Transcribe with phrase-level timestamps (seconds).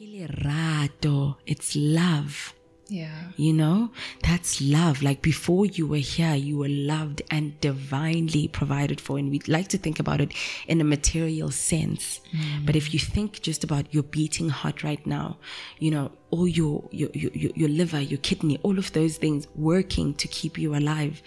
[0.00, 1.36] Rato.
[1.46, 2.54] It's love.
[2.88, 3.30] Yeah.
[3.36, 3.90] You know,
[4.22, 5.02] that's love.
[5.02, 9.18] Like before you were here, you were loved and divinely provided for.
[9.18, 10.32] And we'd like to think about it
[10.66, 12.20] in a material sense.
[12.32, 12.66] Mm.
[12.66, 15.38] But if you think just about your beating heart right now,
[15.78, 20.14] you know, all your, your, your, your liver, your kidney, all of those things working
[20.14, 21.22] to keep you alive,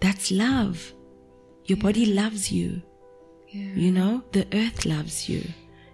[0.00, 0.92] that's love.
[1.66, 2.82] Your body loves you.
[3.48, 3.74] Yeah.
[3.74, 5.46] You know, the earth loves you,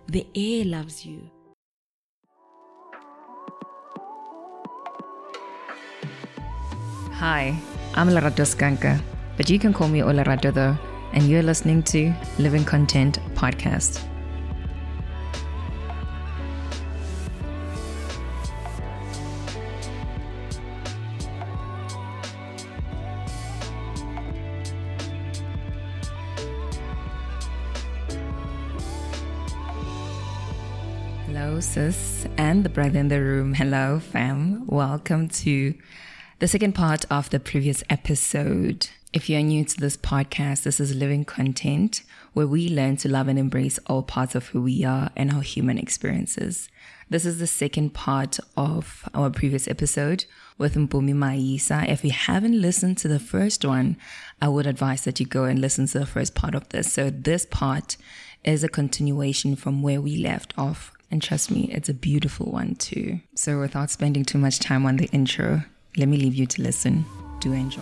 [0.06, 1.28] the air loves you.
[7.18, 7.58] Hi,
[7.94, 9.00] I'm Larato Skanka,
[9.36, 10.78] but you can call me Olarato though,
[11.12, 14.04] and you're listening to Living Content Podcast.
[31.26, 33.54] Hello, sis, and the brother in the room.
[33.54, 34.68] Hello, fam.
[34.68, 35.74] Welcome to
[36.38, 38.88] the second part of the previous episode.
[39.12, 43.26] If you're new to this podcast, this is living content where we learn to love
[43.26, 46.68] and embrace all parts of who we are and our human experiences.
[47.10, 50.26] This is the second part of our previous episode
[50.58, 51.88] with Mpumi Maisa.
[51.88, 53.96] If you haven't listened to the first one,
[54.40, 56.92] I would advise that you go and listen to the first part of this.
[56.92, 57.96] So this part
[58.44, 60.92] is a continuation from where we left off.
[61.10, 63.20] And trust me, it's a beautiful one too.
[63.34, 65.62] So without spending too much time on the intro,
[65.96, 67.04] let me leave you to listen.
[67.40, 67.80] Do enjoy.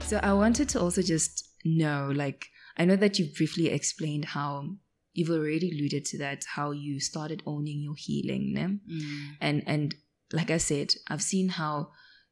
[0.00, 4.76] So I wanted to also just know, like, I know that you briefly explained how
[5.12, 8.62] you've already alluded to that, how you started owning your healing, ne?
[8.62, 9.36] Mm.
[9.40, 9.94] and and
[10.32, 11.90] like I said, I've seen how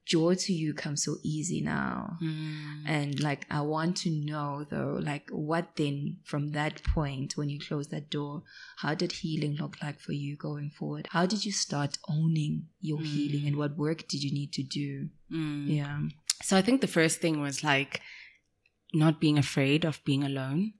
[0.08, 2.16] joy to you comes so easy now.
[2.22, 2.82] Mm.
[2.86, 7.60] And like, I want to know though, like, what then from that point when you
[7.60, 8.42] closed that door,
[8.78, 11.08] how did healing look like for you going forward?
[11.10, 13.58] How did you start owning your healing and mm.
[13.58, 15.08] what work did you need to do?
[15.30, 15.76] Mm.
[15.76, 16.00] Yeah.
[16.42, 18.00] So I think the first thing was like
[18.94, 20.72] not being afraid of being alone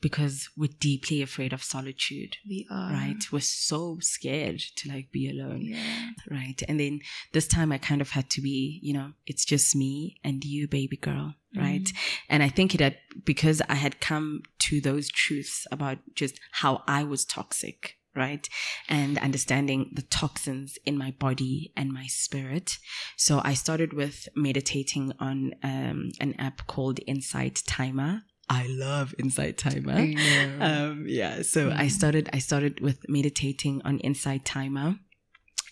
[0.00, 2.36] because we're deeply afraid of solitude.
[2.48, 2.92] We are.
[2.92, 3.22] Right?
[3.30, 5.62] We're so scared to like be alone.
[5.62, 6.10] Yeah.
[6.30, 6.62] Right.
[6.68, 7.00] And then
[7.32, 10.68] this time I kind of had to be, you know, it's just me and you,
[10.68, 11.34] baby girl.
[11.54, 11.90] Right.
[12.28, 16.82] And I think it had, because I had come to those truths about just how
[16.86, 17.96] I was toxic.
[18.14, 18.48] Right.
[18.88, 22.78] And understanding the toxins in my body and my spirit.
[23.16, 28.22] So I started with meditating on um, an app called Insight Timer.
[28.50, 30.12] I love Insight Timer.
[30.60, 31.42] Um, yeah.
[31.42, 34.96] So I started, I started with meditating on Insight Timer.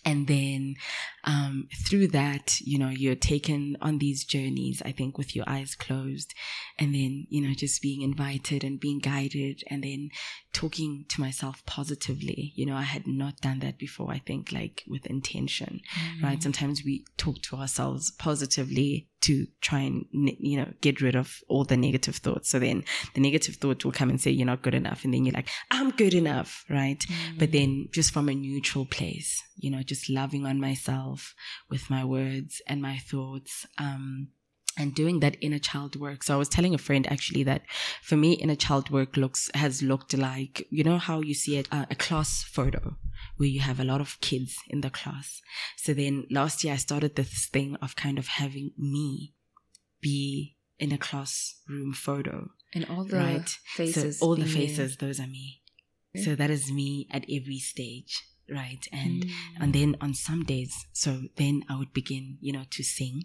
[0.04, 0.76] And then
[1.24, 5.74] um, through that, you know, you're taken on these journeys, I think, with your eyes
[5.74, 6.34] closed.
[6.78, 10.10] And then, you know, just being invited and being guided and then
[10.54, 12.52] talking to myself positively.
[12.54, 15.80] You know, I had not done that before, I think, like with intention,
[16.22, 16.42] right?
[16.42, 21.64] Sometimes we talk to ourselves positively to try and, you know, get rid of all
[21.64, 22.50] the negative thoughts.
[22.50, 22.84] So then
[23.14, 25.04] the negative thought will come and say, you're not good enough.
[25.04, 27.02] And then you're like, I'm good enough, right?
[27.38, 31.34] But then just from a neutral place, you know, just loving on myself
[31.68, 33.66] with my words and my thoughts.
[33.78, 34.28] Um,
[34.78, 36.22] and doing that inner child work.
[36.22, 37.62] So I was telling a friend actually that
[38.02, 41.68] for me, inner child work looks, has looked like, you know, how you see it,
[41.72, 42.96] uh, a class photo
[43.36, 45.40] where you have a lot of kids in the class.
[45.76, 49.34] So then last year I started this thing of kind of having me
[50.00, 52.50] be in a classroom photo.
[52.74, 53.48] And all the right.
[53.74, 54.20] faces.
[54.20, 55.62] So all the faces, those are me.
[56.24, 58.24] So that is me at every stage.
[58.50, 58.86] Right.
[58.92, 59.30] And, Mm.
[59.60, 63.24] and then on some days, so then I would begin, you know, to sing.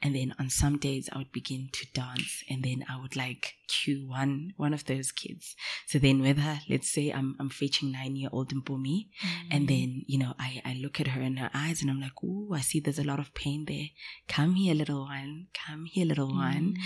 [0.00, 2.42] And then on some days I would begin to dance.
[2.48, 5.54] And then I would like cue one, one of those kids.
[5.86, 9.08] So then whether, let's say I'm, I'm fetching nine year old Mpumi.
[9.50, 12.22] And then, you know, I, I look at her in her eyes and I'm like,
[12.24, 13.88] ooh, I see there's a lot of pain there.
[14.28, 15.48] Come here, little one.
[15.52, 16.76] Come here, little one.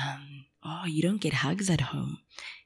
[0.00, 2.18] Um, oh, you don't get hugs at home.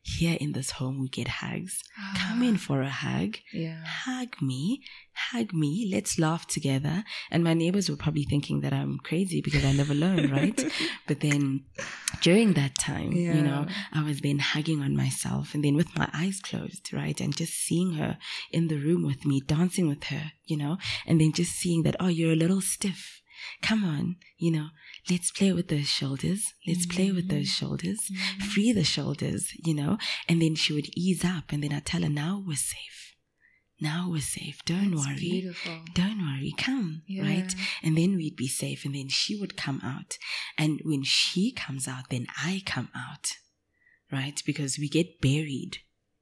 [0.02, 1.82] Here in this home, we get hugs.
[2.16, 2.58] Come in ah.
[2.58, 3.38] for a hug.
[3.52, 3.82] Yeah.
[3.84, 4.82] Hug me.
[5.12, 5.90] Hug me.
[5.92, 7.02] Let's laugh together.
[7.28, 10.72] And my neighbors were probably thinking that I'm crazy because I live alone, right?
[11.08, 11.64] But then
[12.20, 16.08] during that time, you know, I was then hugging on myself and then with my
[16.14, 17.20] eyes closed, right?
[17.20, 18.16] And just seeing her
[18.52, 21.96] in the room with me, dancing with her, you know, and then just seeing that,
[21.98, 23.22] oh, you're a little stiff.
[23.62, 24.68] Come on, you know,
[25.10, 26.52] let's play with those shoulders.
[26.66, 27.66] Let's play with those mm-hmm.
[27.66, 28.00] shoulders.
[28.10, 28.48] Mm-hmm.
[28.48, 29.98] Free the shoulders, you know,
[30.28, 33.14] and then she would ease up and then I tell her, now we're safe.
[33.78, 34.64] Now we're safe.
[34.64, 35.16] Don't That's worry.
[35.16, 35.80] beautiful.
[35.92, 36.54] Don't worry.
[36.56, 37.02] Come.
[37.20, 37.54] Right.
[37.82, 38.86] And then we'd be safe.
[38.86, 40.16] And then she would come out.
[40.56, 43.32] And when she comes out, then I come out.
[44.10, 44.40] right?
[44.46, 45.78] Because we get buried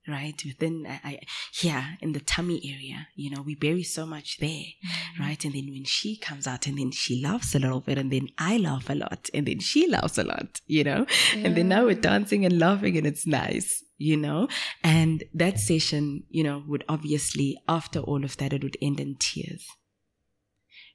[0.09, 0.41] right?
[0.45, 1.21] Within I, I
[1.53, 4.49] here in the tummy area you know we bury so much there
[4.85, 5.23] Mm-hmm.
[5.23, 5.45] right?
[5.45, 8.29] And then when she comes out and then she laughs a little bit and then
[8.39, 11.06] i laugh a lot and then she laughs a lot you know?
[11.35, 14.49] And then now we're dancing and laughing and it's nice you know?
[14.83, 19.17] And that session you know would obviously after all of that it would end in
[19.19, 19.67] tears.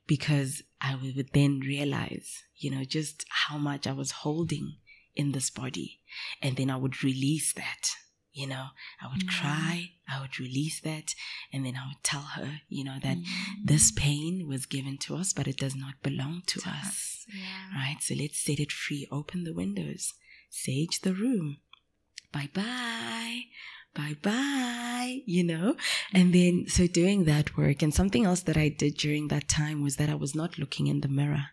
[0.07, 4.75] Because i would then realize you know just how much i was holding
[5.15, 5.99] in this body.
[6.41, 7.89] And then i would release that
[8.31, 8.67] you know
[9.01, 9.29] i would Mm.
[9.39, 11.15] cry i would release that
[11.51, 13.25] and then i would tell her you know that Mm.
[13.65, 17.25] this pain was given to us but it does not belong to To us us,
[17.33, 17.73] yeah.
[17.75, 20.13] right so let's set it free open the windows
[20.49, 21.57] sage the room
[22.31, 23.43] bye bye
[23.95, 25.75] bye bye you know
[26.13, 29.81] and then so doing that work and something else that i did during that time
[29.81, 31.45] was that i was not looking in the mirror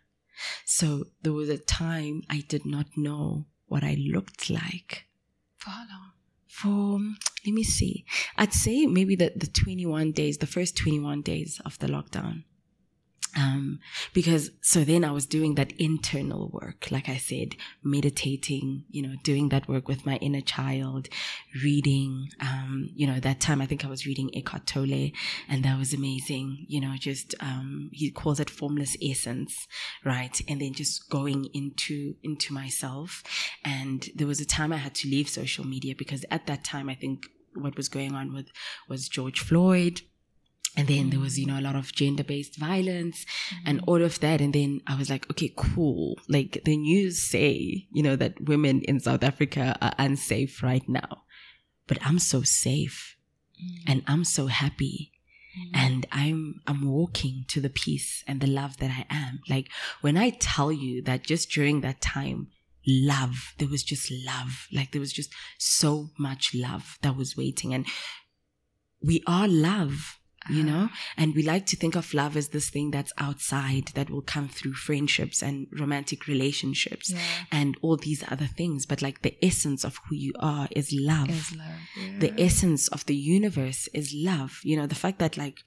[0.67, 5.07] so there was a time i did not know what i looked like
[5.57, 6.11] For how long?
[6.57, 6.99] For
[7.45, 8.05] let me see.
[8.37, 12.45] I'd say maybe the, the 21 days the first 21 days of the lockdown
[13.37, 13.79] um
[14.13, 19.15] because so then i was doing that internal work like i said meditating you know
[19.23, 21.09] doing that work with my inner child
[21.63, 25.11] reading um you know that time i think i was reading eckhart tolle
[25.49, 29.67] and that was amazing you know just um he calls it formless essence
[30.05, 30.41] right?
[30.49, 33.23] And then just going into into myself.
[33.65, 36.89] And there was a time i had to leave social media because at that time
[36.89, 38.47] i think what was going on with
[38.89, 40.03] was george floyd
[40.77, 43.25] and then there was you know a lot of gender-based violence
[43.65, 44.41] and all of that.
[44.41, 46.19] And then i was like okay cool.
[46.29, 51.25] Like the news say you know that women in south africa are unsafe right now.
[51.87, 53.17] But i'm so safe
[53.61, 53.79] mm.
[53.87, 55.13] and i'm so happy.
[55.59, 55.71] Mm.
[55.75, 59.41] And i'm i'm walking to the peace and the love that i am.
[59.49, 59.71] Like
[60.03, 62.49] when i tell you that just during that time
[62.87, 64.69] love there was just love.
[64.73, 67.73] Like there was just so much love that was waiting.
[67.75, 67.87] And
[69.03, 70.16] we are love
[70.51, 70.97] you know ah.
[71.17, 74.49] and we like to think of love as this thing that's outside that will come
[74.49, 77.19] through friendships and romantic relationships Yeah.
[77.51, 81.31] and all these other things but like the essence of who you are is love
[81.31, 81.67] Is love.
[81.97, 82.19] Yeah.
[82.19, 84.61] the essence of the universe is love.
[84.63, 85.61] You know, the fact that like,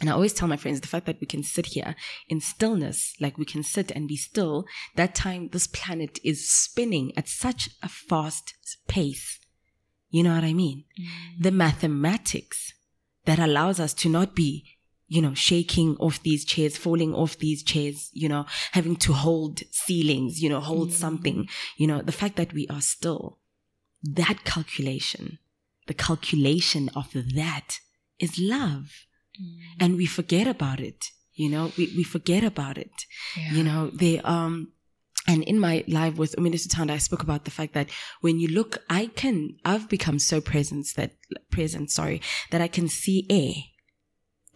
[0.00, 1.94] and I always tell my friends the fact that we can sit here
[2.28, 4.66] in stillness, like we can sit and be still,
[4.96, 8.54] that time this planet is spinning at such a fast
[8.88, 9.38] pace.
[10.10, 10.84] You know what I mean?
[11.00, 11.42] Mm.
[11.42, 12.73] The mathematics
[13.24, 14.64] that allows us to not be,
[15.06, 19.62] you know, shaking off these chairs, falling off these chairs, you know, having to hold
[19.70, 23.38] ceilings, you know, hold something, you know, the fact that we are still,
[24.02, 25.38] that calculation,
[25.86, 27.78] the calculation of that
[28.18, 28.90] is love.
[29.80, 31.06] And we forget about it.
[31.34, 32.92] You know, we, we forget about it.
[33.36, 33.52] Yeah.
[33.52, 34.72] You know, they, um,
[35.26, 37.88] and in my live with Uminister Tanda, I spoke about the fact that
[38.20, 41.12] when you look, I can, I've become so present that,
[41.50, 43.54] present, sorry, that I can see air,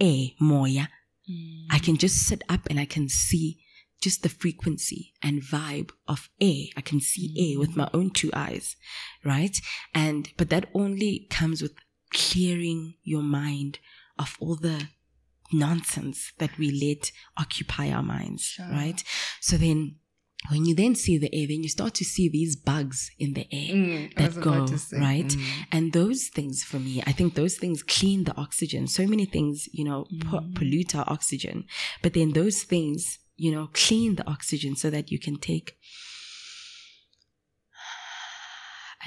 [0.01, 0.89] air, moya.
[1.31, 1.67] Mm.
[1.71, 3.59] I can just sit up and I can see
[4.01, 6.67] just the frequency and vibe of air.
[6.77, 8.77] I can see air with my own two eyes,
[9.25, 9.57] right?
[9.95, 11.75] And, but that only comes with
[12.13, 13.79] clearing your mind
[14.19, 14.89] of all the
[15.53, 18.69] nonsense that we let occupy our minds, Sure.
[18.71, 19.03] right?
[19.41, 19.97] So then,
[20.51, 23.47] when you then see the air, then you start to see these bugs in the
[23.53, 24.53] air Mm, that go,
[24.93, 25.27] right?
[25.27, 25.65] mm.
[25.73, 28.87] And those things for me, I think those things clean the oxygen.
[28.87, 30.55] So many things, you know, po- Mm.
[30.55, 31.65] pollute our oxygen.
[32.03, 35.77] But then those things, you know, clean the oxygen so that you can take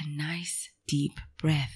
[0.00, 1.74] a nice deep breath.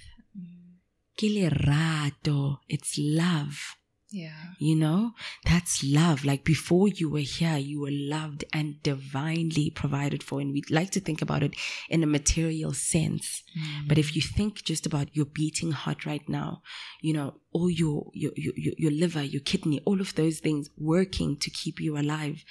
[1.19, 2.59] Ke lerato.
[2.69, 3.77] It's love.
[4.17, 4.55] Yeah.
[4.59, 5.13] You know,
[5.45, 6.25] that's love.
[6.25, 10.41] Like before you were here, you were loved and divinely provided for.
[10.41, 11.55] And we'd like to think about it
[11.91, 13.43] in a material sense.
[13.55, 13.89] Mm.
[13.89, 16.63] But if you think just about your beating heart right now,
[17.03, 20.71] you know, all your, your, your, your your liver, your kidney, all of those things
[20.79, 22.43] working to keep you alive,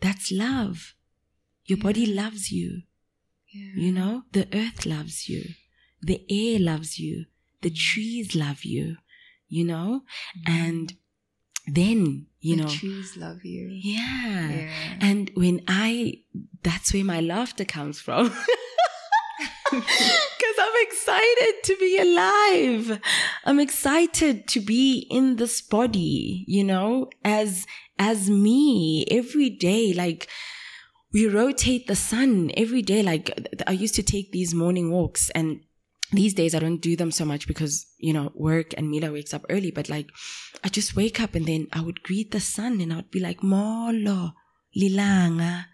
[0.00, 0.94] that's love.
[1.66, 2.82] Your body loves you.
[3.54, 3.74] Yeah.
[3.76, 5.54] You know, the earth loves you.
[6.00, 7.26] The air loves you.
[7.60, 8.96] The trees love you,
[9.48, 10.02] you know?
[10.36, 10.52] Mm-hmm.
[10.52, 10.96] And
[11.66, 13.68] then, you the know, trees love you.
[13.68, 14.50] yeah.
[14.50, 14.70] Yeah.
[15.00, 16.20] And when I,
[16.62, 18.32] that's where my laughter comes from.
[19.70, 23.00] Because I'm excited to be alive.
[23.46, 27.66] I'm excited to be in this body, you know, as,
[27.98, 29.94] as me every day.
[29.94, 30.28] Like,
[31.12, 33.02] we rotate the sun every day.
[33.02, 33.30] Like,
[33.66, 35.60] I used to take these morning walks and
[36.12, 39.32] these days I don't do them so much because, you know, work and Mila wakes
[39.34, 40.08] up early, but like
[40.62, 43.20] I just wake up and then I would greet the sun and I would be
[43.20, 44.34] like, Molo,
[44.76, 45.66] Lilanga,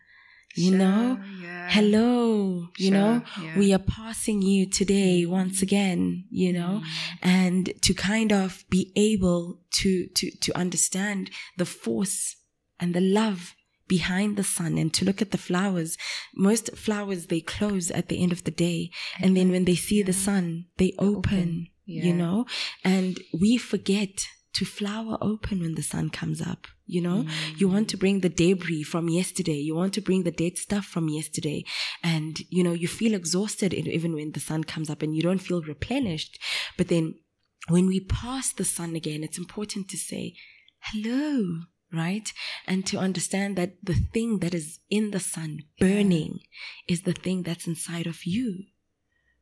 [0.54, 1.20] you Sure, know?
[1.42, 1.68] yeah.
[1.70, 3.58] Hello, you Sure, know, yeah.
[3.58, 5.28] we are passing you today mm.
[5.28, 7.18] once again, you know, mm.
[7.22, 12.36] and to kind of be able to, to, to understand the force
[12.80, 13.54] and the love
[13.88, 15.96] behind the sun and to look at the flowers.
[16.34, 18.90] Most flowers, they close at the end of the day.
[19.20, 22.04] And then when they see the sun, they open, Yeah.
[22.04, 22.46] you know,
[22.84, 26.66] and we forget to flower open when the sun comes up.
[26.86, 27.26] You know,
[27.58, 28.00] you want to mm.
[28.00, 29.58] bring the debris from yesterday.
[29.58, 31.64] You want to bring the dead stuff from yesterday.
[32.02, 35.38] And, you know, you feel exhausted even when the sun comes up and you don't
[35.48, 36.38] feel replenished.
[36.78, 37.16] But then
[37.68, 40.34] when we pass the sun again, it's important to say,
[40.80, 41.60] hello,
[41.92, 42.32] right?
[42.66, 46.40] And to understand that the thing that is in the sun burning
[46.88, 48.64] is the thing that's inside of you,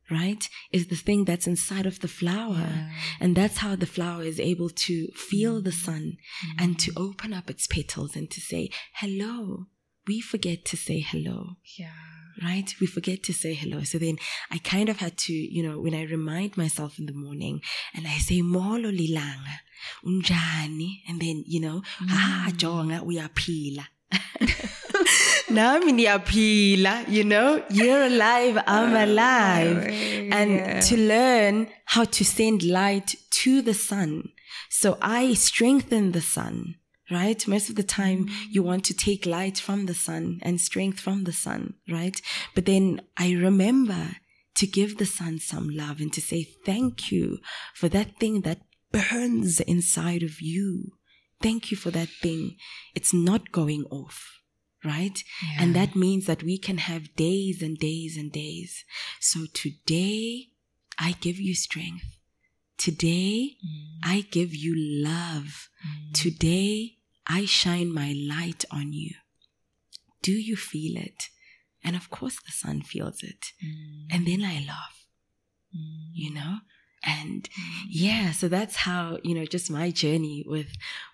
[0.09, 0.47] right?
[0.71, 2.89] Is the thing that's inside of the flower.
[3.19, 5.85] And that's how the flower is able to feel the mm-hmm.
[5.85, 6.63] sun mm-hmm.
[6.63, 9.67] and to open up its petals and to say, hello.
[10.07, 12.16] We forget to say hello Yeah.
[12.43, 12.73] Right?
[12.79, 13.83] We forget to say hello.
[13.83, 14.17] So then
[14.51, 17.61] I kind of had to, you know, when I remind myself in the morning
[17.93, 19.59] and I say, Molo lilanga,
[20.05, 23.85] unjani, and then, you know, ah, jonga, uyaphila.
[25.49, 29.87] Nami niyaphila, you know, you're alive, I'm alive.
[30.31, 34.29] And to learn how to send light to the sun.
[34.69, 36.75] So I strengthen the sun,
[37.09, 37.47] right?
[37.47, 41.23] Most of the time you want to take light from the sun and strength from
[41.23, 42.19] the sun, right?
[42.53, 44.17] But then I remember
[44.55, 47.39] to give the sun some love and to say thank you
[47.75, 48.61] for that thing that
[48.91, 50.93] burns inside of you.
[51.41, 52.57] Thank you for that thing.
[52.95, 54.41] It's not going off,
[54.83, 55.23] right?
[55.59, 58.83] And that means that we can have days and days and days.
[59.19, 60.47] So today
[60.97, 62.05] I give you strength.
[62.77, 63.97] Today mm.
[64.03, 65.69] I give you love.
[65.85, 66.13] Mm.
[66.13, 66.96] Today
[67.27, 69.11] I shine my light on you.
[70.21, 71.29] Do you feel it?
[71.83, 73.53] And of course the sun feels it.
[73.63, 74.07] Mm.
[74.11, 75.05] And then I laugh,
[75.75, 76.09] mm.
[76.13, 76.57] you know?
[77.03, 77.83] And mm.
[77.87, 80.67] yeah, so that's how, you know, just my journey with,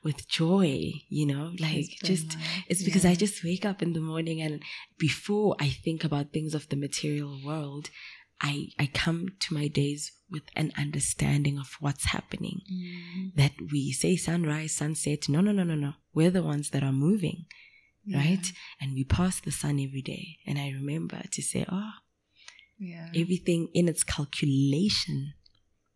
[0.03, 4.41] with joy, you know, like just, it's because I just wake up in the morning
[4.41, 4.63] and
[4.97, 7.89] before I think about things of the material world,
[8.41, 12.61] I, I come to my days with an understanding of what's happening.
[12.71, 13.27] Mm-hmm.
[13.35, 15.29] That we say sunrise, sunset.
[15.29, 15.93] No, no, no, no, no.
[16.13, 17.45] We're the ones that are moving,
[18.13, 18.45] right?
[18.81, 20.37] And we pass the sun every day.
[20.45, 21.91] And I remember to say, oh,
[22.79, 23.09] Yeah.
[23.15, 25.33] everything in its calculation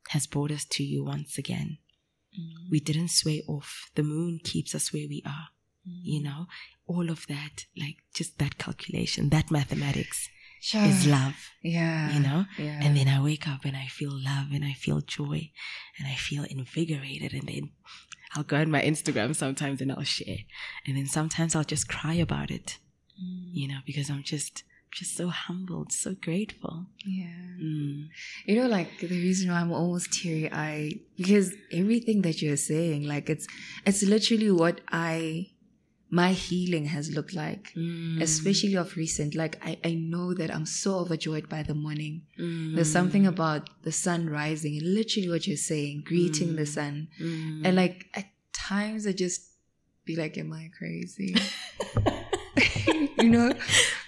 [0.09, 1.79] has brought us to you once again.
[2.37, 2.69] Mm-hmm.
[2.71, 3.91] We didn't sway off.
[3.95, 5.49] The moon keeps us where we are.
[5.83, 6.29] You mm-hmm.
[6.29, 6.47] know,
[6.85, 10.29] all of that, like just that calculation, that mathematics
[10.61, 10.83] Sure.
[10.83, 12.11] is love, yeah.
[12.11, 12.45] you know?
[12.57, 12.79] Yeah.
[12.81, 15.51] And then I wake up and I feel love and I feel joy
[15.97, 17.33] and I feel invigorated.
[17.33, 17.71] And then
[18.35, 20.39] I'll go on my Instagram sometimes and I'll share.
[20.85, 22.79] And then sometimes I'll just cry about it,
[23.53, 26.87] you know, because I'm just, just so humbled, so grateful.
[27.05, 27.27] yeah.
[27.61, 28.07] Mm.
[28.45, 33.03] You know, like the reason why I'm almost teary eyed because everything that you're saying,
[33.07, 33.47] like it's
[33.85, 35.47] it's literally what I
[36.09, 37.73] my healing has looked like.
[37.75, 38.21] Mm.
[38.21, 39.35] Especially of recent.
[39.35, 42.23] Like I, I know that I'm so overjoyed by the morning.
[42.39, 42.75] Mm.
[42.75, 47.09] There's something about the sun rising and literally what you're saying, greeting the sun.
[47.21, 47.65] Mm.
[47.65, 49.41] And like at times I just
[50.05, 51.35] be like, Am I crazy?
[53.17, 53.53] you know?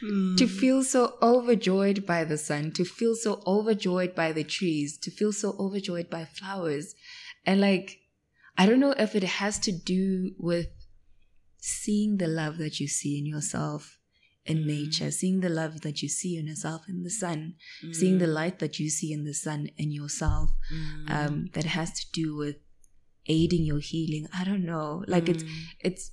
[0.02, 0.38] Mm.
[0.38, 5.12] to feel so overjoyed by the sun, to feel so overjoyed by the trees, to
[5.12, 6.96] feel so overjoyed by flowers.
[7.46, 8.00] And like,
[8.58, 10.68] I don't know if it has to do with
[11.60, 13.98] seeing the love that you see in yourself
[14.46, 17.54] in nature, seeing the love that you see in yourself in the sun,
[17.92, 21.10] seeing the light that you see in the sun in yourself, Mm.
[21.12, 22.56] um, that has to do with
[23.28, 24.28] aiding your healing.
[24.34, 25.04] I don't know.
[25.08, 25.50] Like it's Mm.
[25.82, 26.12] it's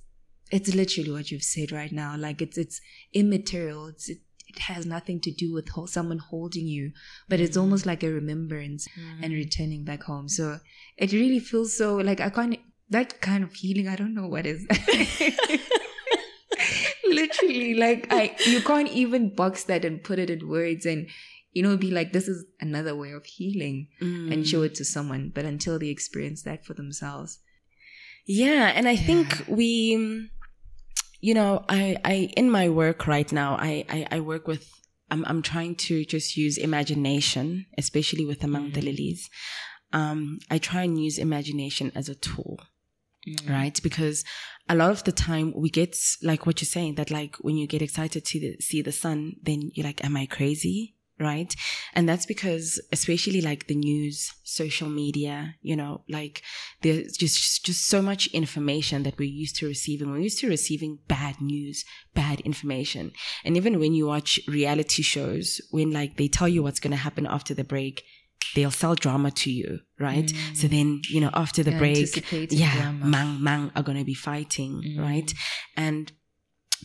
[0.51, 2.15] it's literally what you've said right now.
[2.17, 2.79] Like it's it's
[3.13, 3.87] immaterial.
[3.87, 6.91] It's it, it has nothing to do with ho- someone holding you,
[7.27, 8.87] but it's almost like a remembrance
[9.21, 10.29] and returning back home.
[10.29, 10.59] So
[10.97, 12.57] it really feels so like I can't
[12.89, 13.87] that kind of healing.
[13.87, 14.65] I don't know what is.
[17.05, 21.07] literally like I you can't even box that and put it in words and
[21.53, 24.31] you know be like this is another way of healing Mm.
[24.33, 27.39] and show it to someone but until they experience that for themselves
[28.27, 29.69] Yeah, and I think we,
[31.21, 34.63] you know, I, I in my work right now, I, I, I work with.
[35.09, 39.29] I'm, I'm trying to just use imagination, especially with among the lilies.
[39.93, 42.59] Um, I try and use imagination as a tool,
[43.27, 43.49] Mm.
[43.49, 43.79] right?
[43.83, 44.23] Because
[44.69, 47.67] a lot of the time we get like what you're saying that like when you
[47.67, 51.55] get excited to the, see the sun, then you're like, "Am I crazy?" right?
[51.93, 56.43] And that's because, especially like the news, social media, you know, like
[56.81, 60.11] there's just, just so much information that we're used to receiving.
[60.11, 63.11] We're used to receiving bad news, bad information.
[63.43, 66.97] And even when you watch reality shows, when like they tell you what's going to
[66.97, 68.03] happen after the break,
[68.55, 70.25] they'll sell drama to you, right?
[70.25, 70.57] Mm.
[70.57, 72.07] So then, you know, after the break,
[72.51, 73.05] yeah, drama.
[73.05, 74.99] mang mang are going to be fighting, mm.
[74.99, 75.33] right?
[75.75, 76.11] And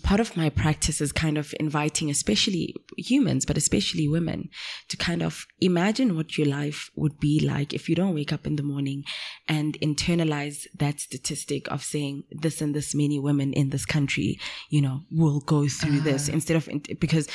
[0.02, 4.48] part of my practice is kind of inviting, especially humans, but especially women,
[4.88, 8.46] to kind of imagine what your life would be like if you don't wake up
[8.46, 9.04] in the morning
[9.48, 14.38] and internalize that statistic of saying this and this many women in this country,
[14.70, 16.04] you know, will go through uh.
[16.04, 16.68] this instead of,
[16.98, 17.28] because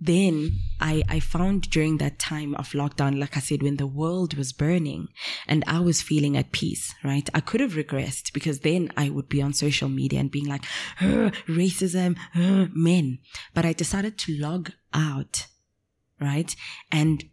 [0.00, 4.34] then I, I found during that time of lockdown, like I said, when the world
[4.34, 5.08] was burning
[5.46, 7.28] and I was feeling at peace, right?
[7.34, 10.64] I could have regressed because then I would be on social media and being like,
[11.00, 12.16] racism,
[12.74, 13.18] men.
[13.52, 15.46] But I decided to log out,
[16.18, 16.56] right?
[16.90, 17.24] And,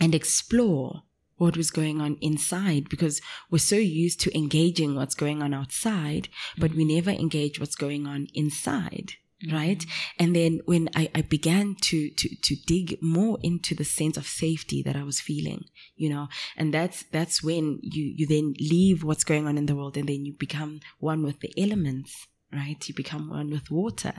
[0.00, 1.02] and explore
[1.38, 3.20] what was going on inside because
[3.50, 8.06] we're so used to engaging what's going on outside, but we never engage what's going
[8.06, 9.14] on inside
[9.52, 9.78] right?
[9.78, 10.24] Mm-hmm.
[10.24, 14.26] and then when I, I began to to to dig more into the sense of
[14.26, 15.64] safety that i was feeling
[15.94, 19.76] you know and that's that's when you you then leave what's going on in the
[19.76, 22.88] world and then you become one with the elements right?
[22.88, 24.14] You become one with water.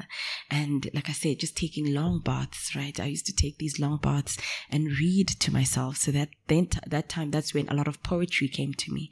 [0.51, 2.99] And like i said just taking long baths right?
[2.99, 4.37] I used to take these long baths
[4.69, 5.97] and read to myself.
[5.97, 9.11] So that then that time that's when a lot of poetry came to me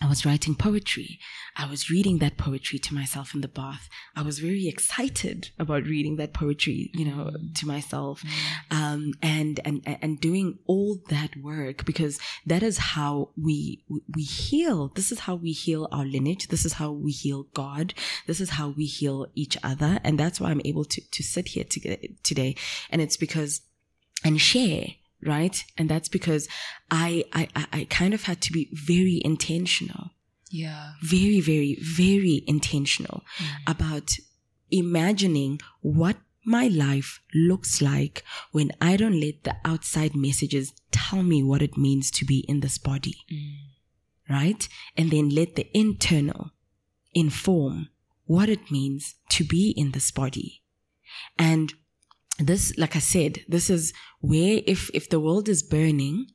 [0.00, 1.18] I was writing poetry.
[1.56, 3.88] I was reading that poetry to myself in the bath.
[4.14, 8.22] I was very excited about reading that poetry, you know, to myself,
[8.70, 14.92] um, and and and doing all that work because that is how we we heal.
[14.94, 16.46] This is how we heal our lineage.
[16.48, 17.92] This is how we heal God.
[18.26, 21.48] This is how we heal each other, and that's why I'm able to to sit
[21.48, 22.54] here today.
[22.90, 23.62] And it's because
[24.24, 24.94] and share
[25.24, 25.64] right?
[25.76, 26.48] And that's because
[26.90, 30.10] I, I, I kind of had to be very intentional.
[30.50, 30.92] Yeah.
[31.02, 33.46] Very, very, very intentional mm.
[33.66, 34.12] about
[34.70, 41.42] imagining what my life looks like when I don't let the outside messages tell me
[41.42, 43.16] what it means to be in this body.
[43.30, 43.54] Mm.
[44.30, 44.68] Right?
[44.96, 46.52] And then let the internal
[47.14, 47.88] inform
[48.24, 50.62] what it means to be in this body.
[51.38, 51.72] And
[52.38, 56.26] this, like I said, this is where if, if the world is burning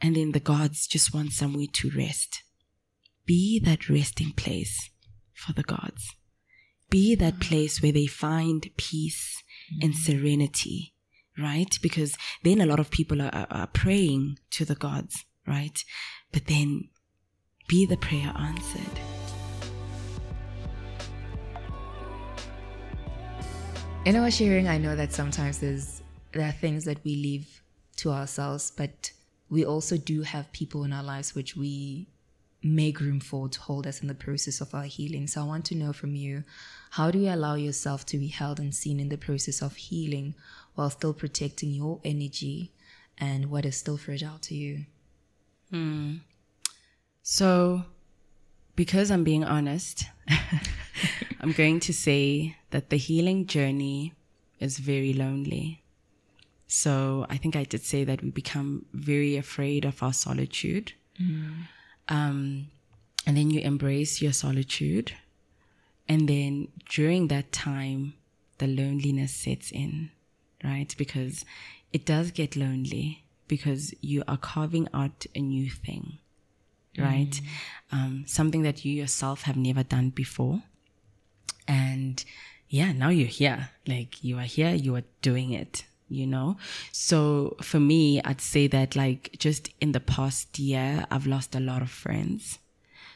[0.00, 2.42] and then the gods just want somewhere to rest,
[3.26, 4.90] be that resting place
[5.34, 6.14] for the gods.
[6.88, 7.40] Be that mm.
[7.40, 9.42] place where they find peace
[9.80, 9.96] and mm.
[9.96, 10.94] serenity,
[11.38, 11.78] right?
[11.82, 15.84] Because then a lot of people are, are praying to the gods, right?
[16.32, 16.88] But then
[17.68, 19.19] be the prayer answered.
[24.06, 26.00] In our sharing, I know that sometimes there's
[26.32, 27.62] there are things that we leave
[27.96, 29.12] to ourselves, but
[29.50, 32.08] we also do have people in our lives which we
[32.62, 35.26] make room for to hold us in the process of our healing.
[35.26, 36.44] So I want to know from you,
[36.90, 40.34] how do you allow yourself to be held and seen in the process of healing
[40.74, 42.72] while still protecting your energy
[43.18, 44.86] and what is still fragile to you?
[45.70, 46.16] Hmm.
[47.22, 47.84] So,
[48.76, 50.04] because I'm being honest,
[51.40, 54.14] I'm going to say that the healing journey
[54.58, 55.82] is very lonely.
[56.66, 60.92] So I think I did say that we become very afraid of our solitude.
[61.20, 61.66] Mm.
[62.08, 62.68] Um,
[63.26, 65.12] and then you embrace your solitude.
[66.08, 68.14] And then during that time,
[68.58, 70.10] the loneliness sets in,
[70.62, 70.94] right?
[70.96, 71.44] Because
[71.92, 76.18] it does get lonely because you are carving out a new thing,
[76.96, 77.32] right?
[77.32, 77.42] Mm.
[77.90, 80.62] Um, something that you yourself have never done before.
[81.66, 82.24] And
[82.70, 83.70] yeah, now you're here.
[83.86, 86.56] Like you are here, you are doing it, you know?
[86.92, 91.60] So for me, I'd say that like just in the past year, I've lost a
[91.60, 92.60] lot of friends.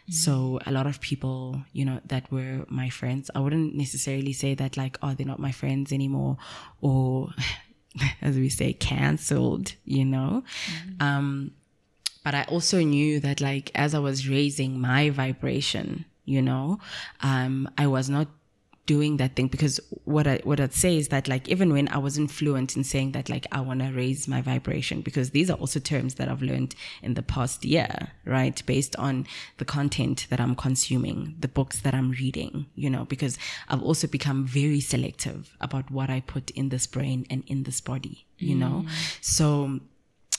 [0.03, 0.12] Mm-hmm.
[0.12, 4.55] So a lot of people, you know, that were my friends, I wouldn't necessarily say
[4.55, 6.37] that like, oh, they're not my friends anymore
[6.81, 7.31] or
[8.21, 10.43] as we say, cancelled, you know?
[10.67, 11.03] Mm-hmm.
[11.03, 11.51] Um,
[12.25, 16.81] but I also knew that like as I was raising my vibration, you know,
[17.21, 18.27] um, I was not
[18.87, 21.99] doing that thing because what I what I'd say is that like even when I
[21.99, 25.57] wasn't fluent in saying that like I want to raise my vibration because these are
[25.57, 28.64] also terms that I've learned in the past year, right?
[28.66, 33.38] Based on the content that I'm consuming, the books that I'm reading, you know, because
[33.68, 37.81] I've also become very selective about what I put in this brain and in this
[37.81, 38.59] body, you mm.
[38.59, 38.87] know.
[39.20, 39.81] So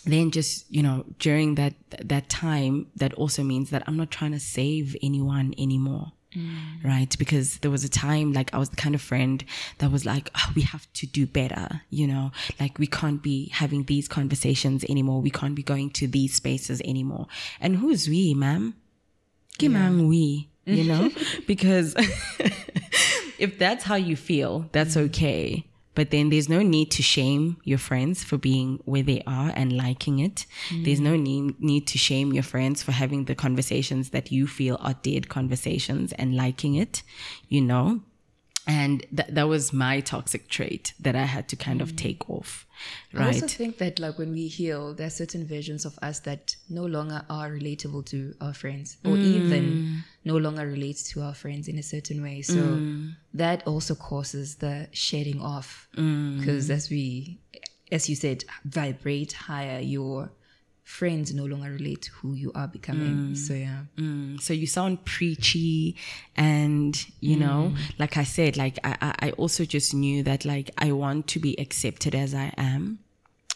[0.05, 4.31] then just you know during that that time that also means that i'm not trying
[4.31, 6.83] to save anyone anymore Mm.
[6.83, 7.17] right?
[7.17, 9.43] Because there was a time like I was the kind of friend
[9.77, 13.49] that was like, oh, we have to do better, you know, like we can't be
[13.53, 15.21] having these conversations anymore.
[15.21, 17.27] We can't be going to these spaces anymore.
[17.61, 18.75] And who's we, ma'am?
[19.59, 21.09] Kimang we, you know,
[21.47, 21.95] because
[23.39, 25.03] if that's how you feel, that's mm.
[25.03, 25.65] okay.
[25.95, 29.71] But then there's no need to shame your friends for being where they are and
[29.71, 30.45] liking it.
[30.84, 34.77] There's no need, need to shame your friends for having the conversations that you feel
[34.81, 37.01] are dead conversations and liking it,
[37.47, 38.01] you know?
[38.67, 42.65] And that that was my toxic trait that I had to kind of take off.
[43.13, 43.25] Right?
[43.25, 46.55] I also think that like when we heal, there are certain versions of us that
[46.67, 49.99] no longer are relatable to our friends, or even mm.
[50.25, 52.41] No longer relates to our friends in a certain way.
[52.41, 53.13] So mm.
[53.35, 56.39] that also causes the shedding off, mm.
[56.39, 57.39] because as we,
[57.91, 60.31] as you said, vibrate higher, your
[60.83, 63.33] friends no longer relate to who you are becoming.
[63.33, 63.38] Mm.
[63.38, 65.95] So yeah, Mm, so you sound preachy
[66.35, 70.91] and you know like i said like I I also just knew that like i
[70.91, 72.99] want to be accepted as i am.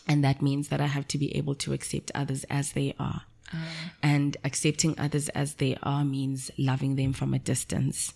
[0.08, 3.22] And that means that i have to be able to accept others as they are
[3.52, 3.94] Ah.
[4.04, 8.14] and accepting others as they are means loving them from a distance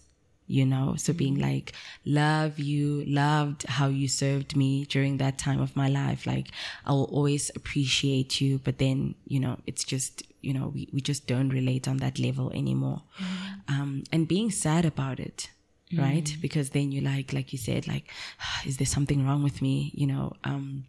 [0.47, 0.95] you know?
[0.97, 1.17] So mm.
[1.17, 1.73] being like
[2.05, 6.25] love you loved how you served me during that time of my life.
[6.25, 6.49] Like
[6.85, 8.59] i will always appreciate you.
[8.59, 12.19] But then you know it's just you know we, we just don't relate on that
[12.19, 13.01] level anymore.
[13.17, 13.69] Mm.
[13.69, 15.49] Um and being sad about it
[15.95, 16.25] right?
[16.25, 16.41] Mm.
[16.41, 19.91] Because then you're like like you said like ah, is there something wrong with me?
[19.93, 20.85] You know um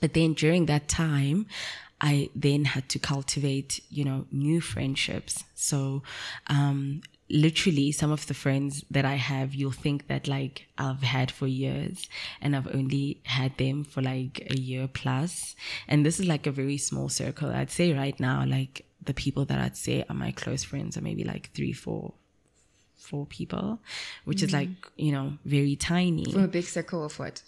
[0.00, 1.46] but then during that time,
[2.00, 5.44] I then had to cultivate, you know, new friendships.
[5.54, 6.02] So,
[6.46, 11.30] um, literally some of the friends that I have, you'll think that like I've had
[11.30, 12.08] for years
[12.40, 15.54] and I've only had them for like a year plus.
[15.86, 17.50] And this is like a very small circle.
[17.50, 21.02] I'd say right now, like the people that I'd say are my close friends are
[21.02, 22.14] maybe like three, four,
[22.96, 23.78] four people,
[24.24, 26.30] which is like, you know, very tiny.
[26.32, 27.42] from a big circle of what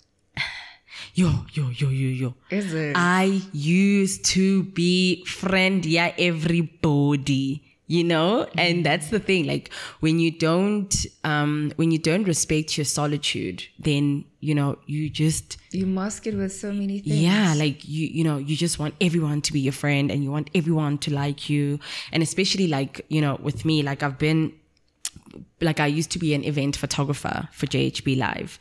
[1.15, 2.35] Yo, yo, yo, yo, yo.
[2.51, 2.95] is it?
[2.97, 8.47] I used to be friend, yeah, everybody, you know?
[8.57, 9.47] And that's the thing.
[9.47, 15.11] Like when you don't, um, when you don't respect your solitude, then, you know, you
[15.11, 17.21] just, you mask it with so many things.
[17.21, 20.31] yeah, like you, you know, you just want everyone to be your friend and you
[20.31, 21.79] want everyone to like you.
[22.13, 24.53] And especially like, you know, with me, like I've been,
[25.61, 28.59] like I used to be an event photographer for JHB Live.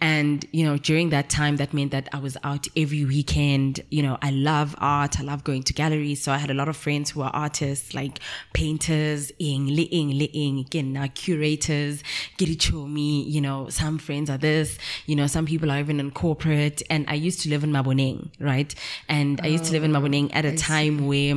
[0.00, 3.80] And, you know, during that time, that meant that I was out every weekend.
[3.90, 5.20] You know, I love art.
[5.20, 6.22] I love going to galleries.
[6.22, 8.20] So I had a lot of friends who are artists, like
[8.52, 12.02] painters, ing, li ing, li ing, again, uh, curators,
[12.38, 16.82] girichomi, you know, some friends are this, you know, some people are even in corporate.
[16.90, 18.74] And I used to live in Maboneng, right?
[19.08, 21.34] And I used to live in Maboneng at a time where,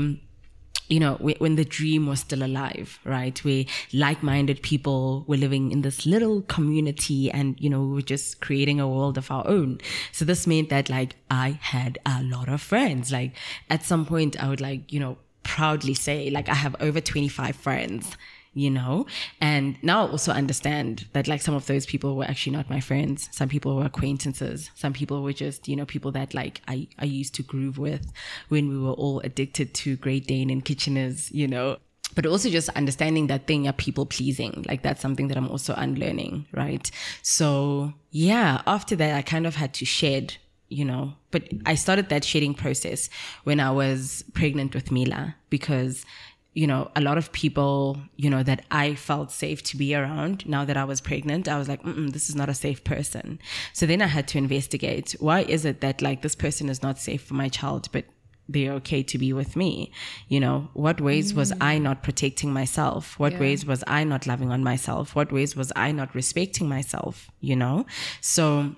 [0.89, 3.37] you know, when the dream was still alive, right?
[3.43, 8.41] Where like-minded people were living in this little community and, you know, we were just
[8.41, 9.79] creating a world of our own.
[10.11, 13.11] So this meant that like I had a lot of friends.
[13.11, 13.35] Like
[13.69, 17.55] at some point I would like, you know, proudly say like I have over 25
[17.55, 18.15] friends
[18.53, 19.05] you know?
[19.41, 23.29] And now also understand that like some of those people were actually not my friends.
[23.31, 24.69] Some people were acquaintances.
[24.75, 28.11] Some people were just you know people that like i i used to groove with
[28.49, 31.77] when we were all addicted to great dane and kitcheners you know?
[32.15, 34.63] But also just understanding that thing are people pleasing.
[34.67, 36.89] Like that's something that i'm also unlearning right?
[37.21, 40.37] So yeah after that i kind of had to shed
[40.69, 41.13] you know?
[41.31, 43.09] But i started that shedding process
[43.43, 46.05] when i was pregnant with mila because
[46.53, 50.47] you know, a lot of people, you know, that I felt safe to be around
[50.47, 53.39] now that I was pregnant, I was like, Mm-mm, this is not a safe person.
[53.73, 56.99] So then I had to investigate why is it that like this person is not
[56.99, 58.05] safe for my child, but
[58.47, 59.91] they're okay to be with me?
[60.27, 61.57] You know, what ways was mm.
[61.61, 63.17] I not protecting myself?
[63.17, 63.39] What Yeah.
[63.39, 65.15] ways was I not loving on myself?
[65.15, 67.31] What ways was I not respecting myself?
[67.39, 67.85] You know?
[68.21, 68.75] So,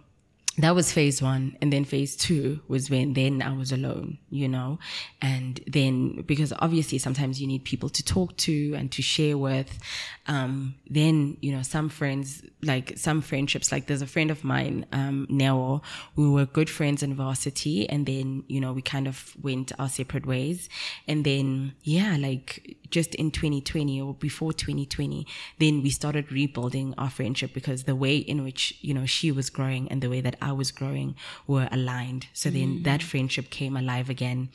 [0.58, 4.48] that was phase one and then phase two was when then i was alone you
[4.50, 4.78] know?
[5.22, 9.80] And then because obviously sometimes you need people to talk to and to share with
[10.28, 14.86] um then you know some friends like some friendships like there's a friend of mine
[14.92, 15.84] um Neo
[16.16, 19.90] we were good friends in varsity and then you know we kind of went our
[19.90, 20.68] separate ways.
[21.08, 25.26] And then yeah like just in 2020 or before 2020
[25.60, 29.50] then we started rebuilding our friendship because the way in which you know she was
[29.50, 31.16] growing and the way that I was growing
[31.48, 32.84] were aligned so then mm.
[32.84, 34.50] that friendship came alive again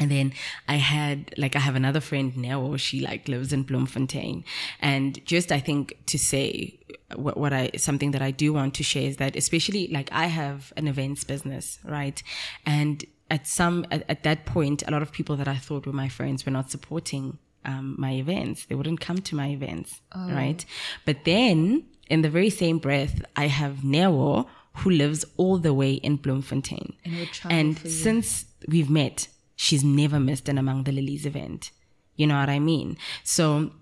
[0.00, 0.32] and then
[0.66, 2.76] I had like I have another friend now.
[2.76, 4.44] She like lives in Bloemfontein,
[4.80, 8.74] and just I think to say uh, what, what I something that I do want
[8.74, 12.20] to share is that especially like I have an events business, right?
[12.66, 15.92] And at some at, at that point, a lot of people that I thought were
[15.92, 18.66] my friends were not supporting um, my events.
[18.66, 20.64] They wouldn't come to my events, right?
[21.04, 24.46] But then in the very same breath, I have Nero
[24.78, 26.94] who lives all the way in Bloemfontein.
[27.04, 27.14] And
[27.52, 31.70] And since we've met, she's never missed an Among the Lilies event.
[32.16, 32.96] You know what I mean?
[33.22, 33.72] So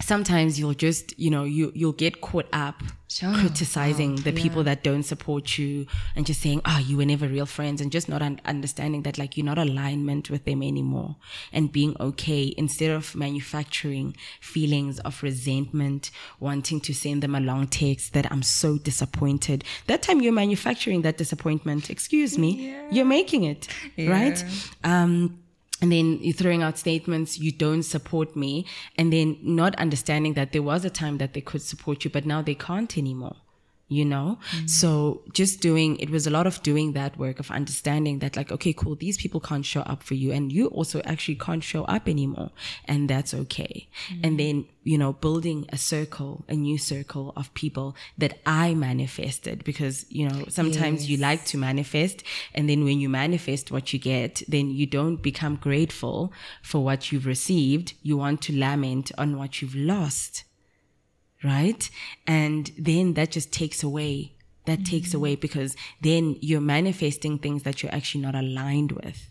[0.00, 3.32] sometimes you'll just, you know, you, you'll get caught up Sure.
[3.32, 4.22] criticizing Wow.
[4.22, 7.80] the people that don't support you and just saying, oh, you were never real friends
[7.80, 11.16] and just not un- understanding that like you're not alignment with them anymore
[11.50, 17.66] and being okay instead of manufacturing feelings of resentment, wanting to send them a long
[17.66, 19.64] text that I'm so disappointed.
[19.86, 21.88] That time you're manufacturing that disappointment.
[21.88, 22.76] Excuse me.
[22.90, 24.44] You're making it, right?
[24.84, 25.38] Um,
[25.80, 30.52] and then you're throwing out statements you don't support me and then not understanding that
[30.52, 33.36] there was a time that they could support you but now they can't anymore
[33.88, 34.38] you know?
[34.52, 34.70] Mm.
[34.70, 38.52] So just doing it was a lot of doing that work of understanding that like
[38.52, 41.84] okay cool these people can't show up for you and you also actually can't show
[41.84, 42.50] up anymore
[42.84, 43.88] and that's okay.
[44.10, 44.20] Mm.
[44.24, 49.62] And then you know building a circle a new circle of people that i manifested
[49.62, 52.22] because you know sometimes you like to manifest
[52.54, 57.12] and then when you manifest what you get then you don't become grateful for what
[57.12, 57.94] you've received.
[58.02, 60.44] You want to lament on what you've lost
[61.42, 61.88] right?
[62.26, 64.34] And then that just takes away.
[64.66, 65.14] That takes mm.
[65.14, 69.30] away because then you're manifesting things that you're actually not aligned with,